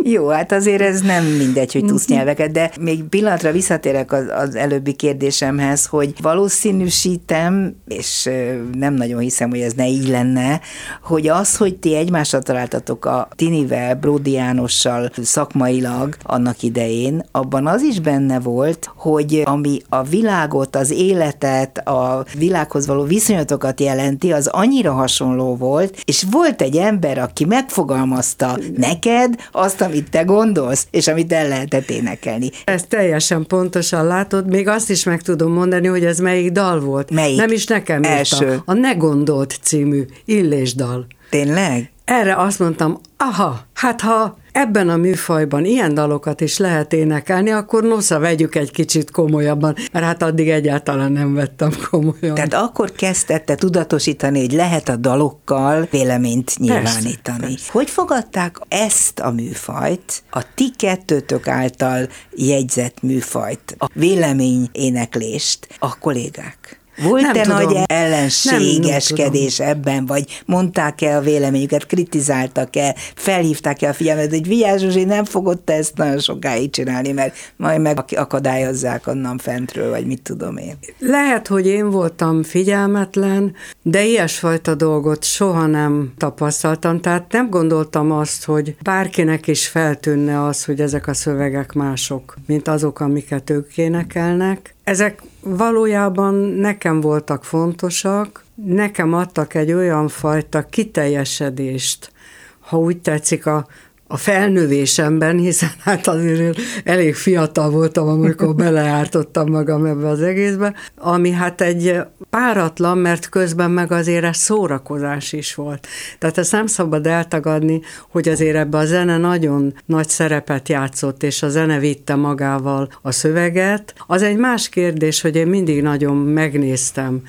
[0.03, 4.55] Jó, hát azért ez nem mindegy, hogy tudsz nyelveket, de még pillanatra visszatérek az, az
[4.55, 8.29] előbbi kérdésemhez, hogy valószínűsítem, és
[8.73, 10.61] nem nagyon hiszem, hogy ez ne így lenne,
[11.03, 17.83] hogy az, hogy ti egymásra találtatok a Tinivel, Bródi Jánossal szakmailag annak idején, abban az
[17.83, 24.47] is benne volt, hogy ami a világot, az életet, a világhoz való viszonyatokat jelenti, az
[24.47, 28.59] annyira hasonló volt, és volt egy ember, aki megfogalmazta
[29.05, 32.51] neked azt, amit te gondolsz, és amit el lehetett énekelni.
[32.65, 37.11] Ezt teljesen pontosan látod, még azt is meg tudom mondani, hogy ez melyik dal volt.
[37.11, 37.37] Melyik?
[37.37, 38.47] Nem is nekem Első.
[38.47, 38.63] Írta.
[38.67, 41.07] A Ne gondolt című illésdal.
[41.31, 41.91] Tényleg?
[42.05, 47.83] Erre azt mondtam, aha, hát ha ebben a műfajban ilyen dalokat is lehet énekelni, akkor
[47.83, 52.35] nosza vegyük egy kicsit komolyabban, mert hát addig egyáltalán nem vettem komolyan.
[52.35, 57.13] Tehát akkor kezdette tudatosítani, hogy lehet a dalokkal véleményt nyilvánítani.
[57.23, 57.73] Persze, persze.
[57.73, 65.99] Hogy fogadták ezt a műfajt, a ti kettőtök által jegyzett műfajt, a vélemény éneklést a
[65.99, 66.80] kollégák?
[67.03, 74.47] Volt-e nagy ellenségeskedés nem, nem ebben, vagy mondták-e a véleményüket, kritizáltak-e, felhívták-e a figyelmet, hogy
[74.47, 80.07] Vigyázs Zsuzsi, nem fogod te ezt nagyon sokáig csinálni, mert majd megakadályozzák onnan fentről, vagy
[80.07, 80.79] mit tudom én.
[80.99, 88.45] Lehet, hogy én voltam figyelmetlen, de ilyesfajta dolgot soha nem tapasztaltam, tehát nem gondoltam azt,
[88.45, 94.75] hogy bárkinek is feltűnne az, hogy ezek a szövegek mások, mint azok, amiket ők énekelnek.
[94.85, 102.13] Ezek valójában nekem voltak fontosak, nekem adtak egy olyan fajta kiteljesedést,
[102.61, 103.67] ha úgy tetszik, a,
[104.13, 111.31] a felnővésemben, hiszen hát azért elég fiatal voltam, amikor beleártottam magam ebbe az egészbe, ami
[111.31, 111.99] hát egy
[112.31, 115.87] páratlan, mert közben meg azért ez szórakozás is volt.
[116.19, 117.81] Tehát ezt nem szabad eltagadni,
[118.11, 123.13] hogy azért ebbe a zene nagyon nagy szerepet játszott, és a zene vitte magával a
[123.13, 123.95] szöveget.
[124.07, 127.23] Az egy más kérdés, hogy én mindig nagyon megnéztem,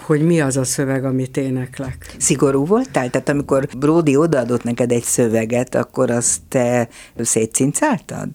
[0.00, 2.14] hogy mi az a szöveg, amit éneklek.
[2.18, 3.10] Szigorú voltál?
[3.10, 8.28] Tehát amikor Brody odaadott neked egy szöveget, akkor az azt te szétcincáltad?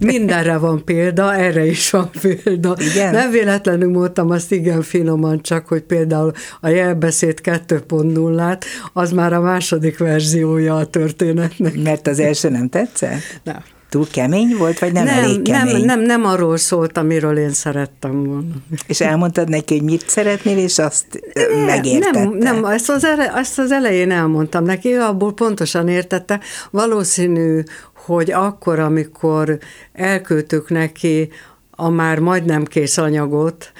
[0.00, 2.76] Mindenre van példa, erre is van példa.
[2.92, 3.12] Igen?
[3.12, 9.40] Nem véletlenül mondtam azt igen finoman, csak hogy például a jelbeszéd 2.0-át, az már a
[9.40, 11.82] második verziója a történetnek.
[11.82, 13.40] Mert az első nem tetszett?
[13.42, 13.62] Nem.
[13.90, 15.84] Túl kemény volt, vagy nem, nem elég kemény?
[15.84, 18.54] Nem, nem, nem arról szólt, amiről én szerettem volna.
[18.86, 22.24] És elmondtad neki, hogy mit szeretnél, és azt nem, megértette?
[22.24, 26.40] Nem, nem ezt, az ele, ezt az elején elmondtam neki, abból pontosan értette.
[26.70, 27.62] Valószínű,
[28.06, 29.58] hogy akkor, amikor
[29.92, 31.30] elküldtük neki
[31.70, 33.72] a már majdnem kész anyagot,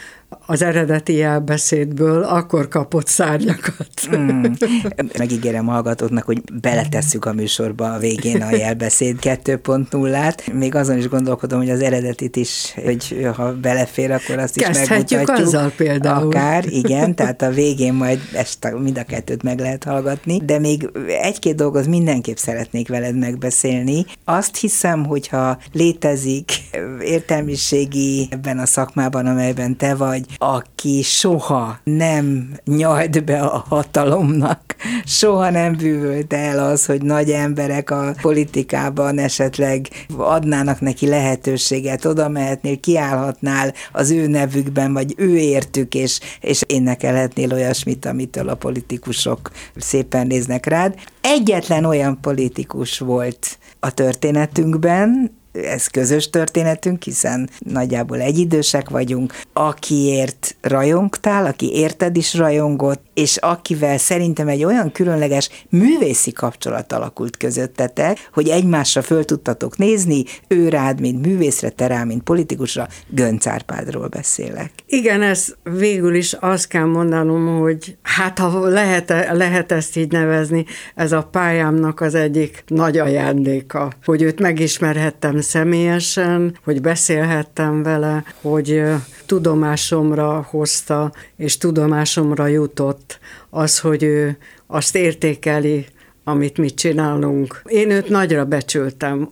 [0.50, 3.88] az eredeti jelbeszédből akkor kapott szárnyakat.
[4.16, 4.44] Mm.
[5.18, 10.52] Megígérem hallgatóknak, hogy beletesszük a műsorba a végén a jelbeszéd 2.0-át.
[10.52, 15.28] Még azon is gondolkodom, hogy az eredetit is, hogy ha belefér, akkor azt is megmutatjuk.
[15.28, 16.26] azzal például.
[16.26, 20.90] Akár, igen, tehát a végén majd ezt mind a kettőt meg lehet hallgatni, de még
[21.22, 24.04] egy-két dolgot mindenképp szeretnék veled megbeszélni.
[24.24, 26.52] Azt hiszem, hogyha létezik
[27.00, 35.50] értelmiségi ebben a szakmában, amelyben te vagy, aki soha nem nyalt be a hatalomnak, soha
[35.50, 42.80] nem bűvölt el az, hogy nagy emberek a politikában esetleg adnának neki lehetőséget, oda mehetnél,
[42.80, 50.26] kiállhatnál az ő nevükben, vagy ő értük, és, és énekelhetnél olyasmit, amitől a politikusok szépen
[50.26, 50.94] néznek rád.
[51.20, 61.46] Egyetlen olyan politikus volt a történetünkben, ez közös történetünk, hiszen nagyjából egyidősek vagyunk, akiért rajongtál,
[61.46, 68.48] aki érted is rajongott, és akivel szerintem egy olyan különleges művészi kapcsolat alakult közöttetek, hogy
[68.48, 74.70] egymásra föl tudtatok nézni, ő rád, mint művészre, te rá, mint politikusra, Gönc Árpádról beszélek.
[74.86, 80.64] Igen, ez végül is azt kell mondanom, hogy hát ha lehet, lehet ezt így nevezni,
[80.94, 88.82] ez a pályámnak az egyik nagy ajándéka, hogy őt megismerhettem személyesen, hogy beszélhettem vele, hogy
[89.30, 93.18] tudomásomra hozta, és tudomásomra jutott
[93.50, 95.86] az, hogy ő azt értékeli,
[96.24, 97.62] amit mi csinálunk.
[97.64, 99.30] Én őt nagyra becsültem,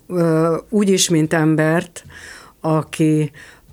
[0.68, 2.05] úgy is, mint embert,
[2.61, 3.30] aki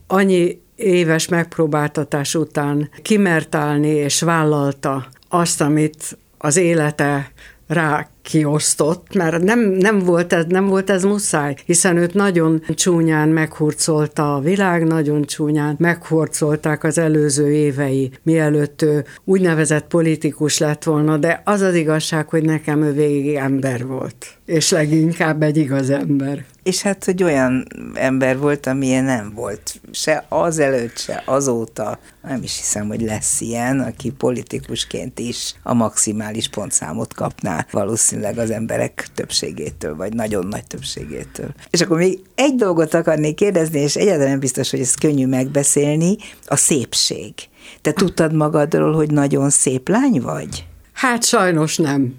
[0.08, 7.32] annyi éves megpróbáltatás után kimert állni és vállalta azt, amit az élete
[7.68, 13.30] rá kiosztott, mert nem, nem, volt ez, nem volt ez muszáj, hiszen őt nagyon csúnyán
[13.30, 21.18] meghurcolta a világ, nagyon csúnyán meghurcolták az előző évei, mielőtt ő úgynevezett politikus lett volna,
[21.18, 26.46] de az az igazság, hogy nekem ő végig ember volt, és leginkább egy igaz ember.
[26.64, 32.00] És hát, hogy olyan ember volt, amilyen nem volt se azelőtt, se azóta.
[32.28, 38.52] Nem is hiszem, hogy lesz ilyen, aki politikusként is a maximális pontszámot kapná valószínűleg az
[38.52, 41.54] emberek többségétől, vagy nagyon nagy többségétől.
[41.70, 46.16] És akkor még egy dolgot akarnék kérdezni, és egyáltalán nem biztos, hogy ez könnyű megbeszélni,
[46.46, 47.34] a szépség.
[47.82, 50.66] Te tudtad magadról, hogy nagyon szép lány vagy?
[50.96, 52.14] Hát sajnos nem.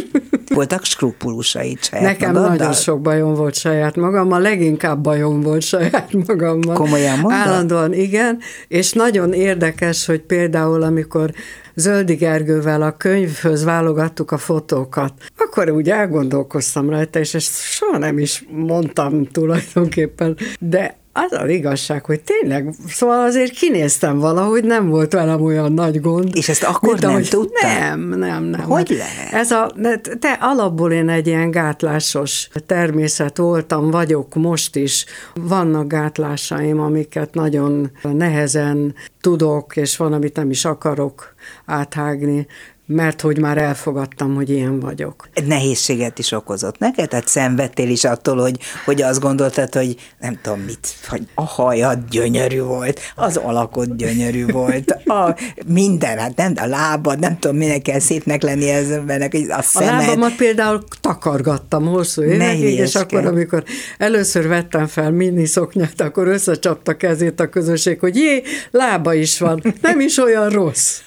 [0.54, 2.56] Voltak skrupulusaid saját Nekem magaddal?
[2.56, 6.74] nagyon sok bajom volt saját magammal, leginkább bajom volt saját magammal.
[6.74, 7.40] Komolyan mondod?
[7.40, 11.32] Állandóan, igen, és nagyon érdekes, hogy például amikor
[11.74, 18.18] Zöldi Gergővel a könyvhöz válogattuk a fotókat, akkor úgy elgondolkoztam rajta, és ezt soha nem
[18.18, 25.12] is mondtam tulajdonképpen, de az az igazság, hogy tényleg, szóval azért kinéztem valahogy, nem volt
[25.12, 26.36] velem olyan nagy gond.
[26.36, 27.70] És ezt akkor nem ahogy, tudtad?
[27.70, 28.60] Nem, nem, nem.
[28.60, 29.32] Hogy hát lehet?
[29.32, 29.72] Ez a,
[30.18, 35.04] te alapból én egy ilyen gátlásos természet voltam, vagyok most is.
[35.34, 41.34] Vannak gátlásaim, amiket nagyon nehezen tudok, és van, amit nem is akarok
[41.66, 42.46] áthágni
[42.92, 45.28] mert hogy már elfogadtam, hogy ilyen vagyok.
[45.46, 47.08] Nehézséget is okozott neked?
[47.08, 51.98] Tehát szenvedtél is attól, hogy, hogy azt gondoltad, hogy nem tudom mit, hogy a hajad
[52.10, 55.36] gyönyörű volt, az alakod gyönyörű volt, a
[55.66, 59.88] minden, hát nem, a lábad, nem tudom, minek kell szépnek lenni ez embernek, a szemed.
[59.88, 63.64] A lábamat például takargattam hosszú évekig, és akkor, amikor
[63.98, 69.74] először vettem fel mini szoknyát, akkor összecsapta kezét a közösség, hogy jé, lába is van,
[69.82, 71.00] nem is olyan rossz.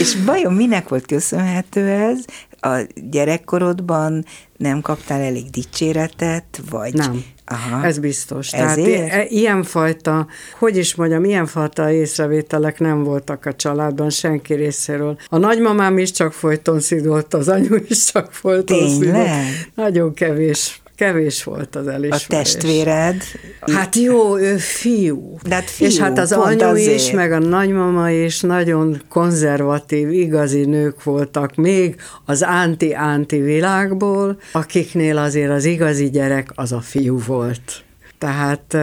[0.00, 2.18] és vajon minek volt köszönhető ez?
[2.60, 4.24] A gyerekkorodban
[4.56, 6.94] nem kaptál elég dicséretet, vagy...
[6.94, 7.24] Nem.
[7.46, 7.86] Aha.
[7.86, 8.52] Ez biztos.
[8.52, 9.08] Ezért?
[9.08, 10.26] Tehát ilyenfajta,
[10.58, 15.18] hogy is mondjam, ilyenfajta észrevételek nem voltak a családban senki részéről.
[15.28, 18.98] A nagymamám is csak folyton szidolt, az anyu is csak folyton Tényleg?
[18.98, 19.28] szidolt.
[19.74, 22.24] Nagyon kevés kevés volt az elismerés.
[22.24, 23.22] A testvéred?
[23.60, 25.38] Hát jó, ő fiú.
[25.48, 26.94] De hát fiú, És hát az anyu azért.
[26.94, 35.18] is, meg a nagymama is nagyon konzervatív, igazi nők voltak, még az anti-anti világból, akiknél
[35.18, 37.83] azért az igazi gyerek az a fiú volt.
[38.24, 38.76] Tehát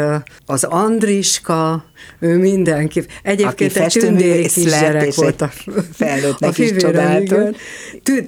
[0.46, 1.84] az Andriska,
[2.20, 3.04] ő mindenki.
[3.24, 5.50] Egyébként egy tündéri kisgyerek volt a,
[6.39, 7.24] a fivérem,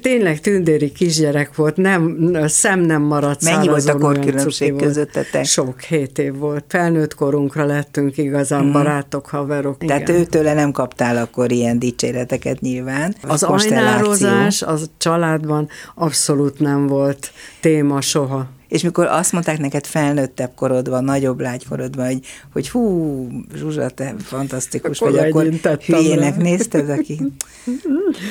[0.01, 5.45] Tényleg tündéri kisgyerek volt, nem, szem nem maradt Mennyi volt a korkülönbség közöttetek?
[5.45, 6.65] Sok, hét év volt.
[6.67, 8.71] Felnőtt korunkra lettünk igazán mm.
[8.71, 9.77] barátok, haverok.
[9.77, 10.19] Tehát igen.
[10.21, 13.15] őtőle nem kaptál akkor ilyen dicséreteket nyilván.
[13.21, 20.51] Az ajnározás az családban abszolút nem volt téma soha és mikor azt mondták neked felnőttebb
[20.55, 22.19] korodban, nagyobb lágykorodban, hogy,
[22.53, 25.45] hogy hú, Zsuzsa, te fantasztikus akkor vagy, akkor
[25.85, 26.41] hülyének rá.
[26.41, 27.21] nézted, aki...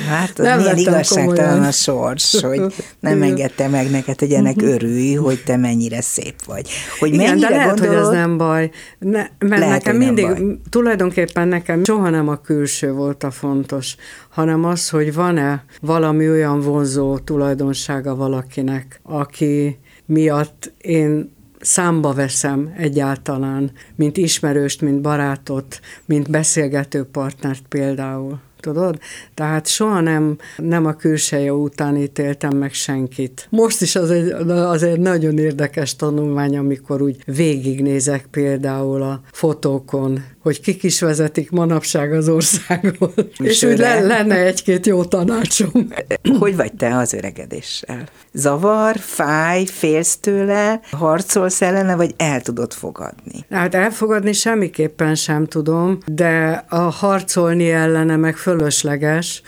[0.08, 1.64] Hát nem milyen igazságtalan komolyan.
[1.64, 2.60] a sors, hogy
[3.00, 4.66] nem engedte meg neked, hogy ennek mhm.
[4.66, 6.68] örülj, hogy te mennyire szép vagy.
[6.98, 8.70] Hogy Igen, de lehet, gondolod, hogy ez nem baj.
[8.98, 10.58] Ne, mert lehet, nekem mindig, baj.
[10.70, 13.96] tulajdonképpen nekem soha nem a külső volt a fontos,
[14.28, 21.30] hanem az, hogy van-e valami olyan vonzó tulajdonsága valakinek, aki miatt én
[21.60, 28.98] számba veszem egyáltalán, mint ismerőst, mint barátot, mint beszélgető partnert például tudod?
[29.34, 33.46] Tehát soha nem, nem a külseje után ítéltem meg senkit.
[33.50, 40.24] Most is az egy, az egy nagyon érdekes tanulmány, amikor úgy végignézek például a fotókon,
[40.42, 45.88] hogy kik is vezetik manapság az országot, és, és úgy lenne egy-két jó tanácsom.
[46.38, 48.08] Hogy vagy te az öregedéssel?
[48.32, 53.44] Zavar, fáj, félsz tőle, harcolsz ellene, vagy el tudod fogadni?
[53.50, 59.42] Hát elfogadni semmiképpen sem tudom, de a harcolni ellene meg fölösleges,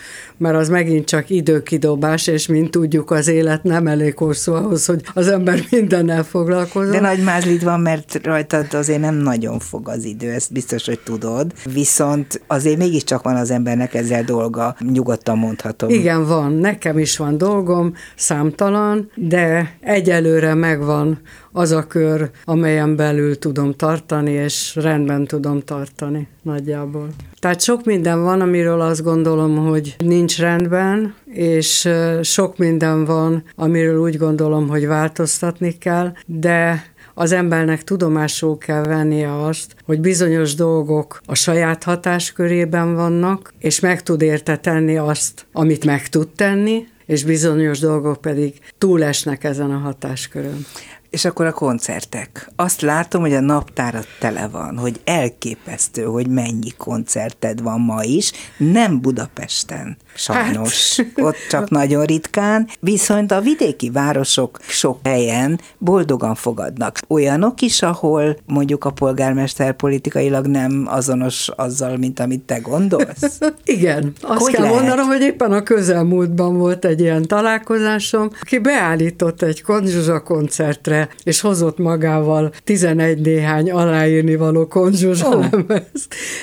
[0.45, 5.01] mert az megint csak időkidobás, és mint tudjuk, az élet nem elég hosszú ahhoz, hogy
[5.15, 6.91] az ember mindennel foglalkozom.
[6.91, 11.01] De nagy mázlid van, mert rajtad azért nem nagyon fog az idő, ezt biztos, hogy
[11.05, 11.53] tudod.
[11.73, 15.89] Viszont azért mégiscsak van az embernek ezzel dolga, nyugodtan mondhatom.
[15.89, 16.53] Igen, van.
[16.53, 21.21] Nekem is van dolgom, számtalan, de egyelőre megvan
[21.57, 27.09] az a kör, amelyen belül tudom tartani, és rendben tudom tartani nagyjából.
[27.39, 31.89] Tehát sok minden van, amiről azt gondolom, hogy nincs rendben, és
[32.23, 39.45] sok minden van, amiről úgy gondolom, hogy változtatni kell, de az embernek tudomásul kell vennie
[39.45, 45.85] azt, hogy bizonyos dolgok a saját hatáskörében vannak, és meg tud érte tenni azt, amit
[45.85, 50.67] meg tud tenni, és bizonyos dolgok pedig túlesnek ezen a hatáskörön.
[51.15, 52.51] És akkor a koncertek.
[52.57, 58.33] Azt látom, hogy a naptárat tele van, hogy elképesztő, hogy mennyi koncerted van ma is,
[58.57, 60.97] nem Budapesten, sajnos.
[60.97, 61.25] Hát.
[61.25, 66.99] Ott csak nagyon ritkán, viszont a vidéki városok sok helyen boldogan fogadnak.
[67.09, 73.39] Olyanok is, ahol mondjuk a polgármester politikailag nem azonos azzal, mint amit te gondolsz?
[73.65, 74.13] Igen.
[74.21, 74.79] Azt hogy kell lehet?
[74.79, 81.41] mondanom, hogy éppen a közelmúltban volt egy ilyen találkozásom, aki beállított egy konzsuzsa koncertre és
[81.41, 85.45] hozott magával 11 néhány aláírni való konzsuzsa oh.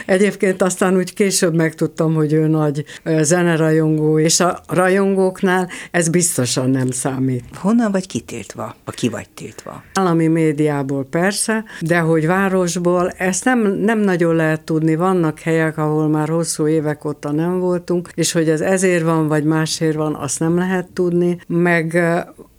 [0.05, 2.85] Egyébként aztán úgy később megtudtam, hogy ő nagy
[3.21, 7.43] zenerajongó, és a rajongóknál ez biztosan nem számít.
[7.55, 8.75] Honnan vagy kitiltva?
[8.83, 9.83] A ki vagy tiltva?
[9.93, 14.95] Állami médiából persze, de hogy városból, ezt nem, nem nagyon lehet tudni.
[14.95, 19.43] Vannak helyek, ahol már hosszú évek óta nem voltunk, és hogy ez ezért van, vagy
[19.43, 21.39] másért van, azt nem lehet tudni.
[21.47, 22.03] Meg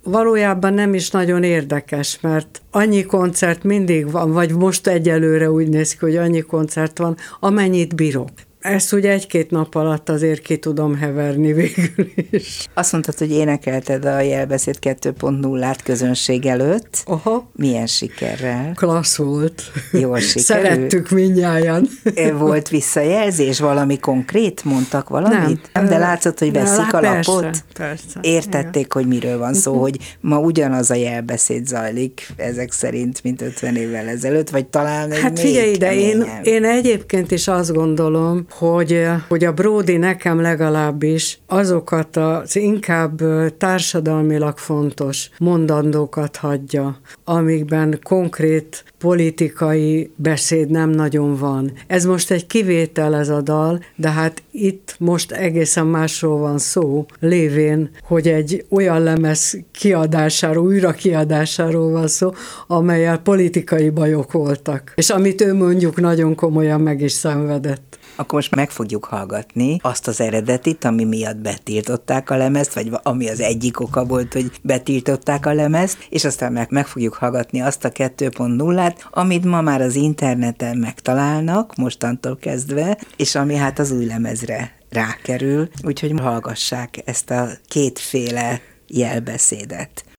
[0.03, 5.91] valójában nem is nagyon érdekes, mert annyi koncert mindig van, vagy most egyelőre úgy néz
[5.91, 8.29] ki, hogy annyi koncert van, amennyit bírok.
[8.63, 12.67] Ezt ugye egy-két nap alatt azért ki tudom heverni végül is.
[12.73, 17.03] Azt mondtad, hogy énekelted a jelbeszéd 2.0-át közönség előtt.
[17.05, 17.49] Aha.
[17.55, 18.71] Milyen sikerrel?
[18.75, 19.63] Klassz volt.
[19.91, 20.45] Jól sikerült.
[20.45, 21.89] Szerettük mindnyáján.
[22.37, 24.63] Volt visszajelzés, valami konkrét?
[24.63, 25.69] Mondtak valamit?
[25.73, 25.85] Nem.
[25.85, 27.41] de látszott, hogy veszik nem, a lapot?
[27.41, 28.19] Persze, persze.
[28.21, 28.87] Értették, Igen.
[28.91, 34.07] hogy miről van szó, hogy ma ugyanaz a jelbeszéd zajlik ezek szerint, mint 50 évvel
[34.07, 39.43] ezelőtt, vagy talán egy Hát figyelj ide, én, én egyébként is azt gondolom, hogy, hogy
[39.43, 43.21] a Brody nekem legalábbis azokat az inkább
[43.57, 51.71] társadalmilag fontos mondandókat hagyja, amikben konkrét politikai beszéd nem nagyon van.
[51.87, 57.05] Ez most egy kivétel ez a dal, de hát itt most egészen másról van szó,
[57.19, 62.31] lévén, hogy egy olyan lemez kiadásáról, újra kiadásáról van szó,
[62.67, 67.97] amelyel politikai bajok voltak, és amit ő mondjuk nagyon komolyan meg is szenvedett.
[68.15, 73.29] Akkor most meg fogjuk hallgatni azt az eredetit, ami miatt betiltották a lemezt, vagy ami
[73.29, 77.85] az egyik oka volt, hogy betiltották a lemezt, és aztán meg, meg fogjuk hallgatni azt
[77.85, 84.05] a 2.0-át, amit ma már az interneten megtalálnak, mostantól kezdve, és ami hát az új
[84.05, 90.12] lemezre rákerül, úgyhogy hallgassák ezt a kétféle jelbeszédet.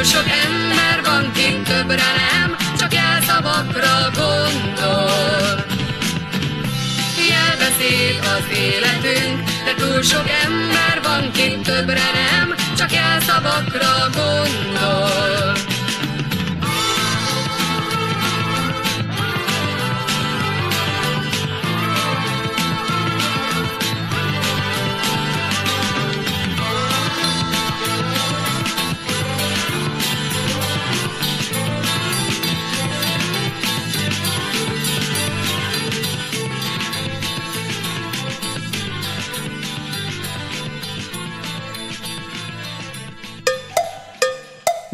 [0.00, 5.64] Túl sok ember van kint többre nem, csak jelszavakra gondol.
[7.28, 15.59] Jelbeszéd az életünk, de túl sok ember van kint többre nem, csak jelszavakra gondol.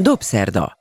[0.06, 0.76] Dobszerda.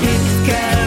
[0.00, 0.77] Kit Kat.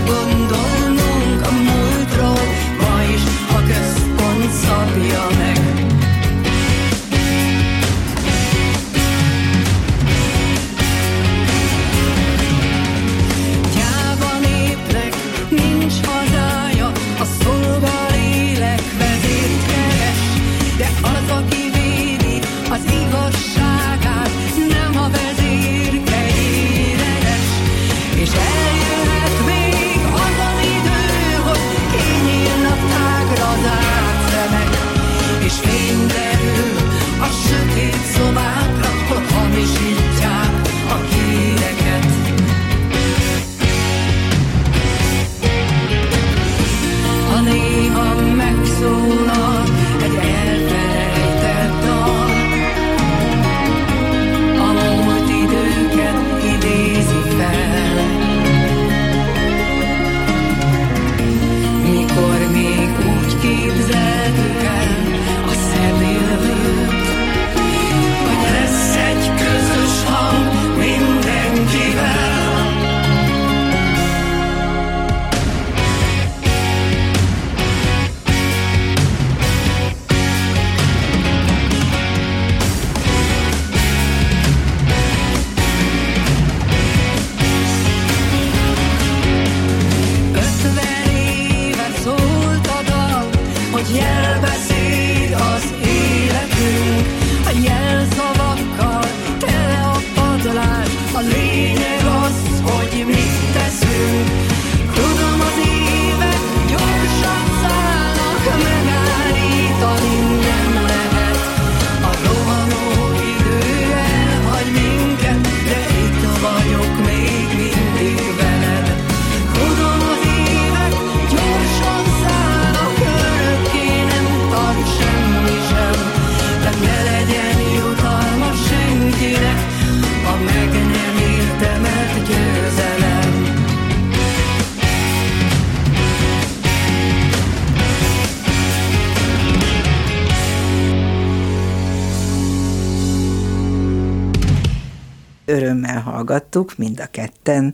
[146.32, 147.74] Bunga hallgattuk, mind a ketten,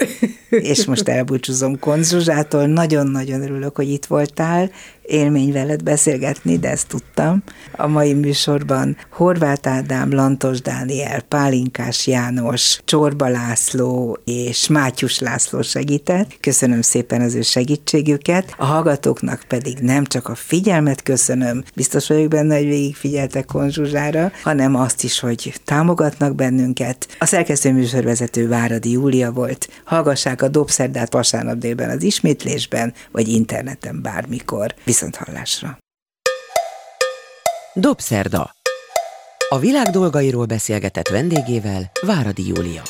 [0.49, 2.65] és most elbúcsúzom Konzsuzsától.
[2.65, 4.69] Nagyon-nagyon örülök, hogy itt voltál,
[5.07, 7.43] élmény veled beszélgetni, de ezt tudtam.
[7.71, 16.37] A mai műsorban Horváth Ádám, Lantos Dániel, Pálinkás János, Csorba László és Mátyus László segített.
[16.39, 18.53] Köszönöm szépen az ő segítségüket.
[18.57, 24.31] A hallgatóknak pedig nem csak a figyelmet köszönöm, biztos vagyok benne, hogy végig figyeltek Konzsuzsára,
[24.43, 27.07] hanem azt is, hogy támogatnak bennünket.
[27.19, 29.69] A szerkesztő műsorvezető Váradi Júlia volt.
[29.83, 34.75] Hallgassák a Dobszerdát vasárnap délben az ismétlésben, vagy interneten bármikor.
[34.83, 35.77] Viszont hallásra!
[37.73, 38.51] Dobszerda.
[39.49, 42.81] A világ dolgairól beszélgetett vendégével Váradi Júlia.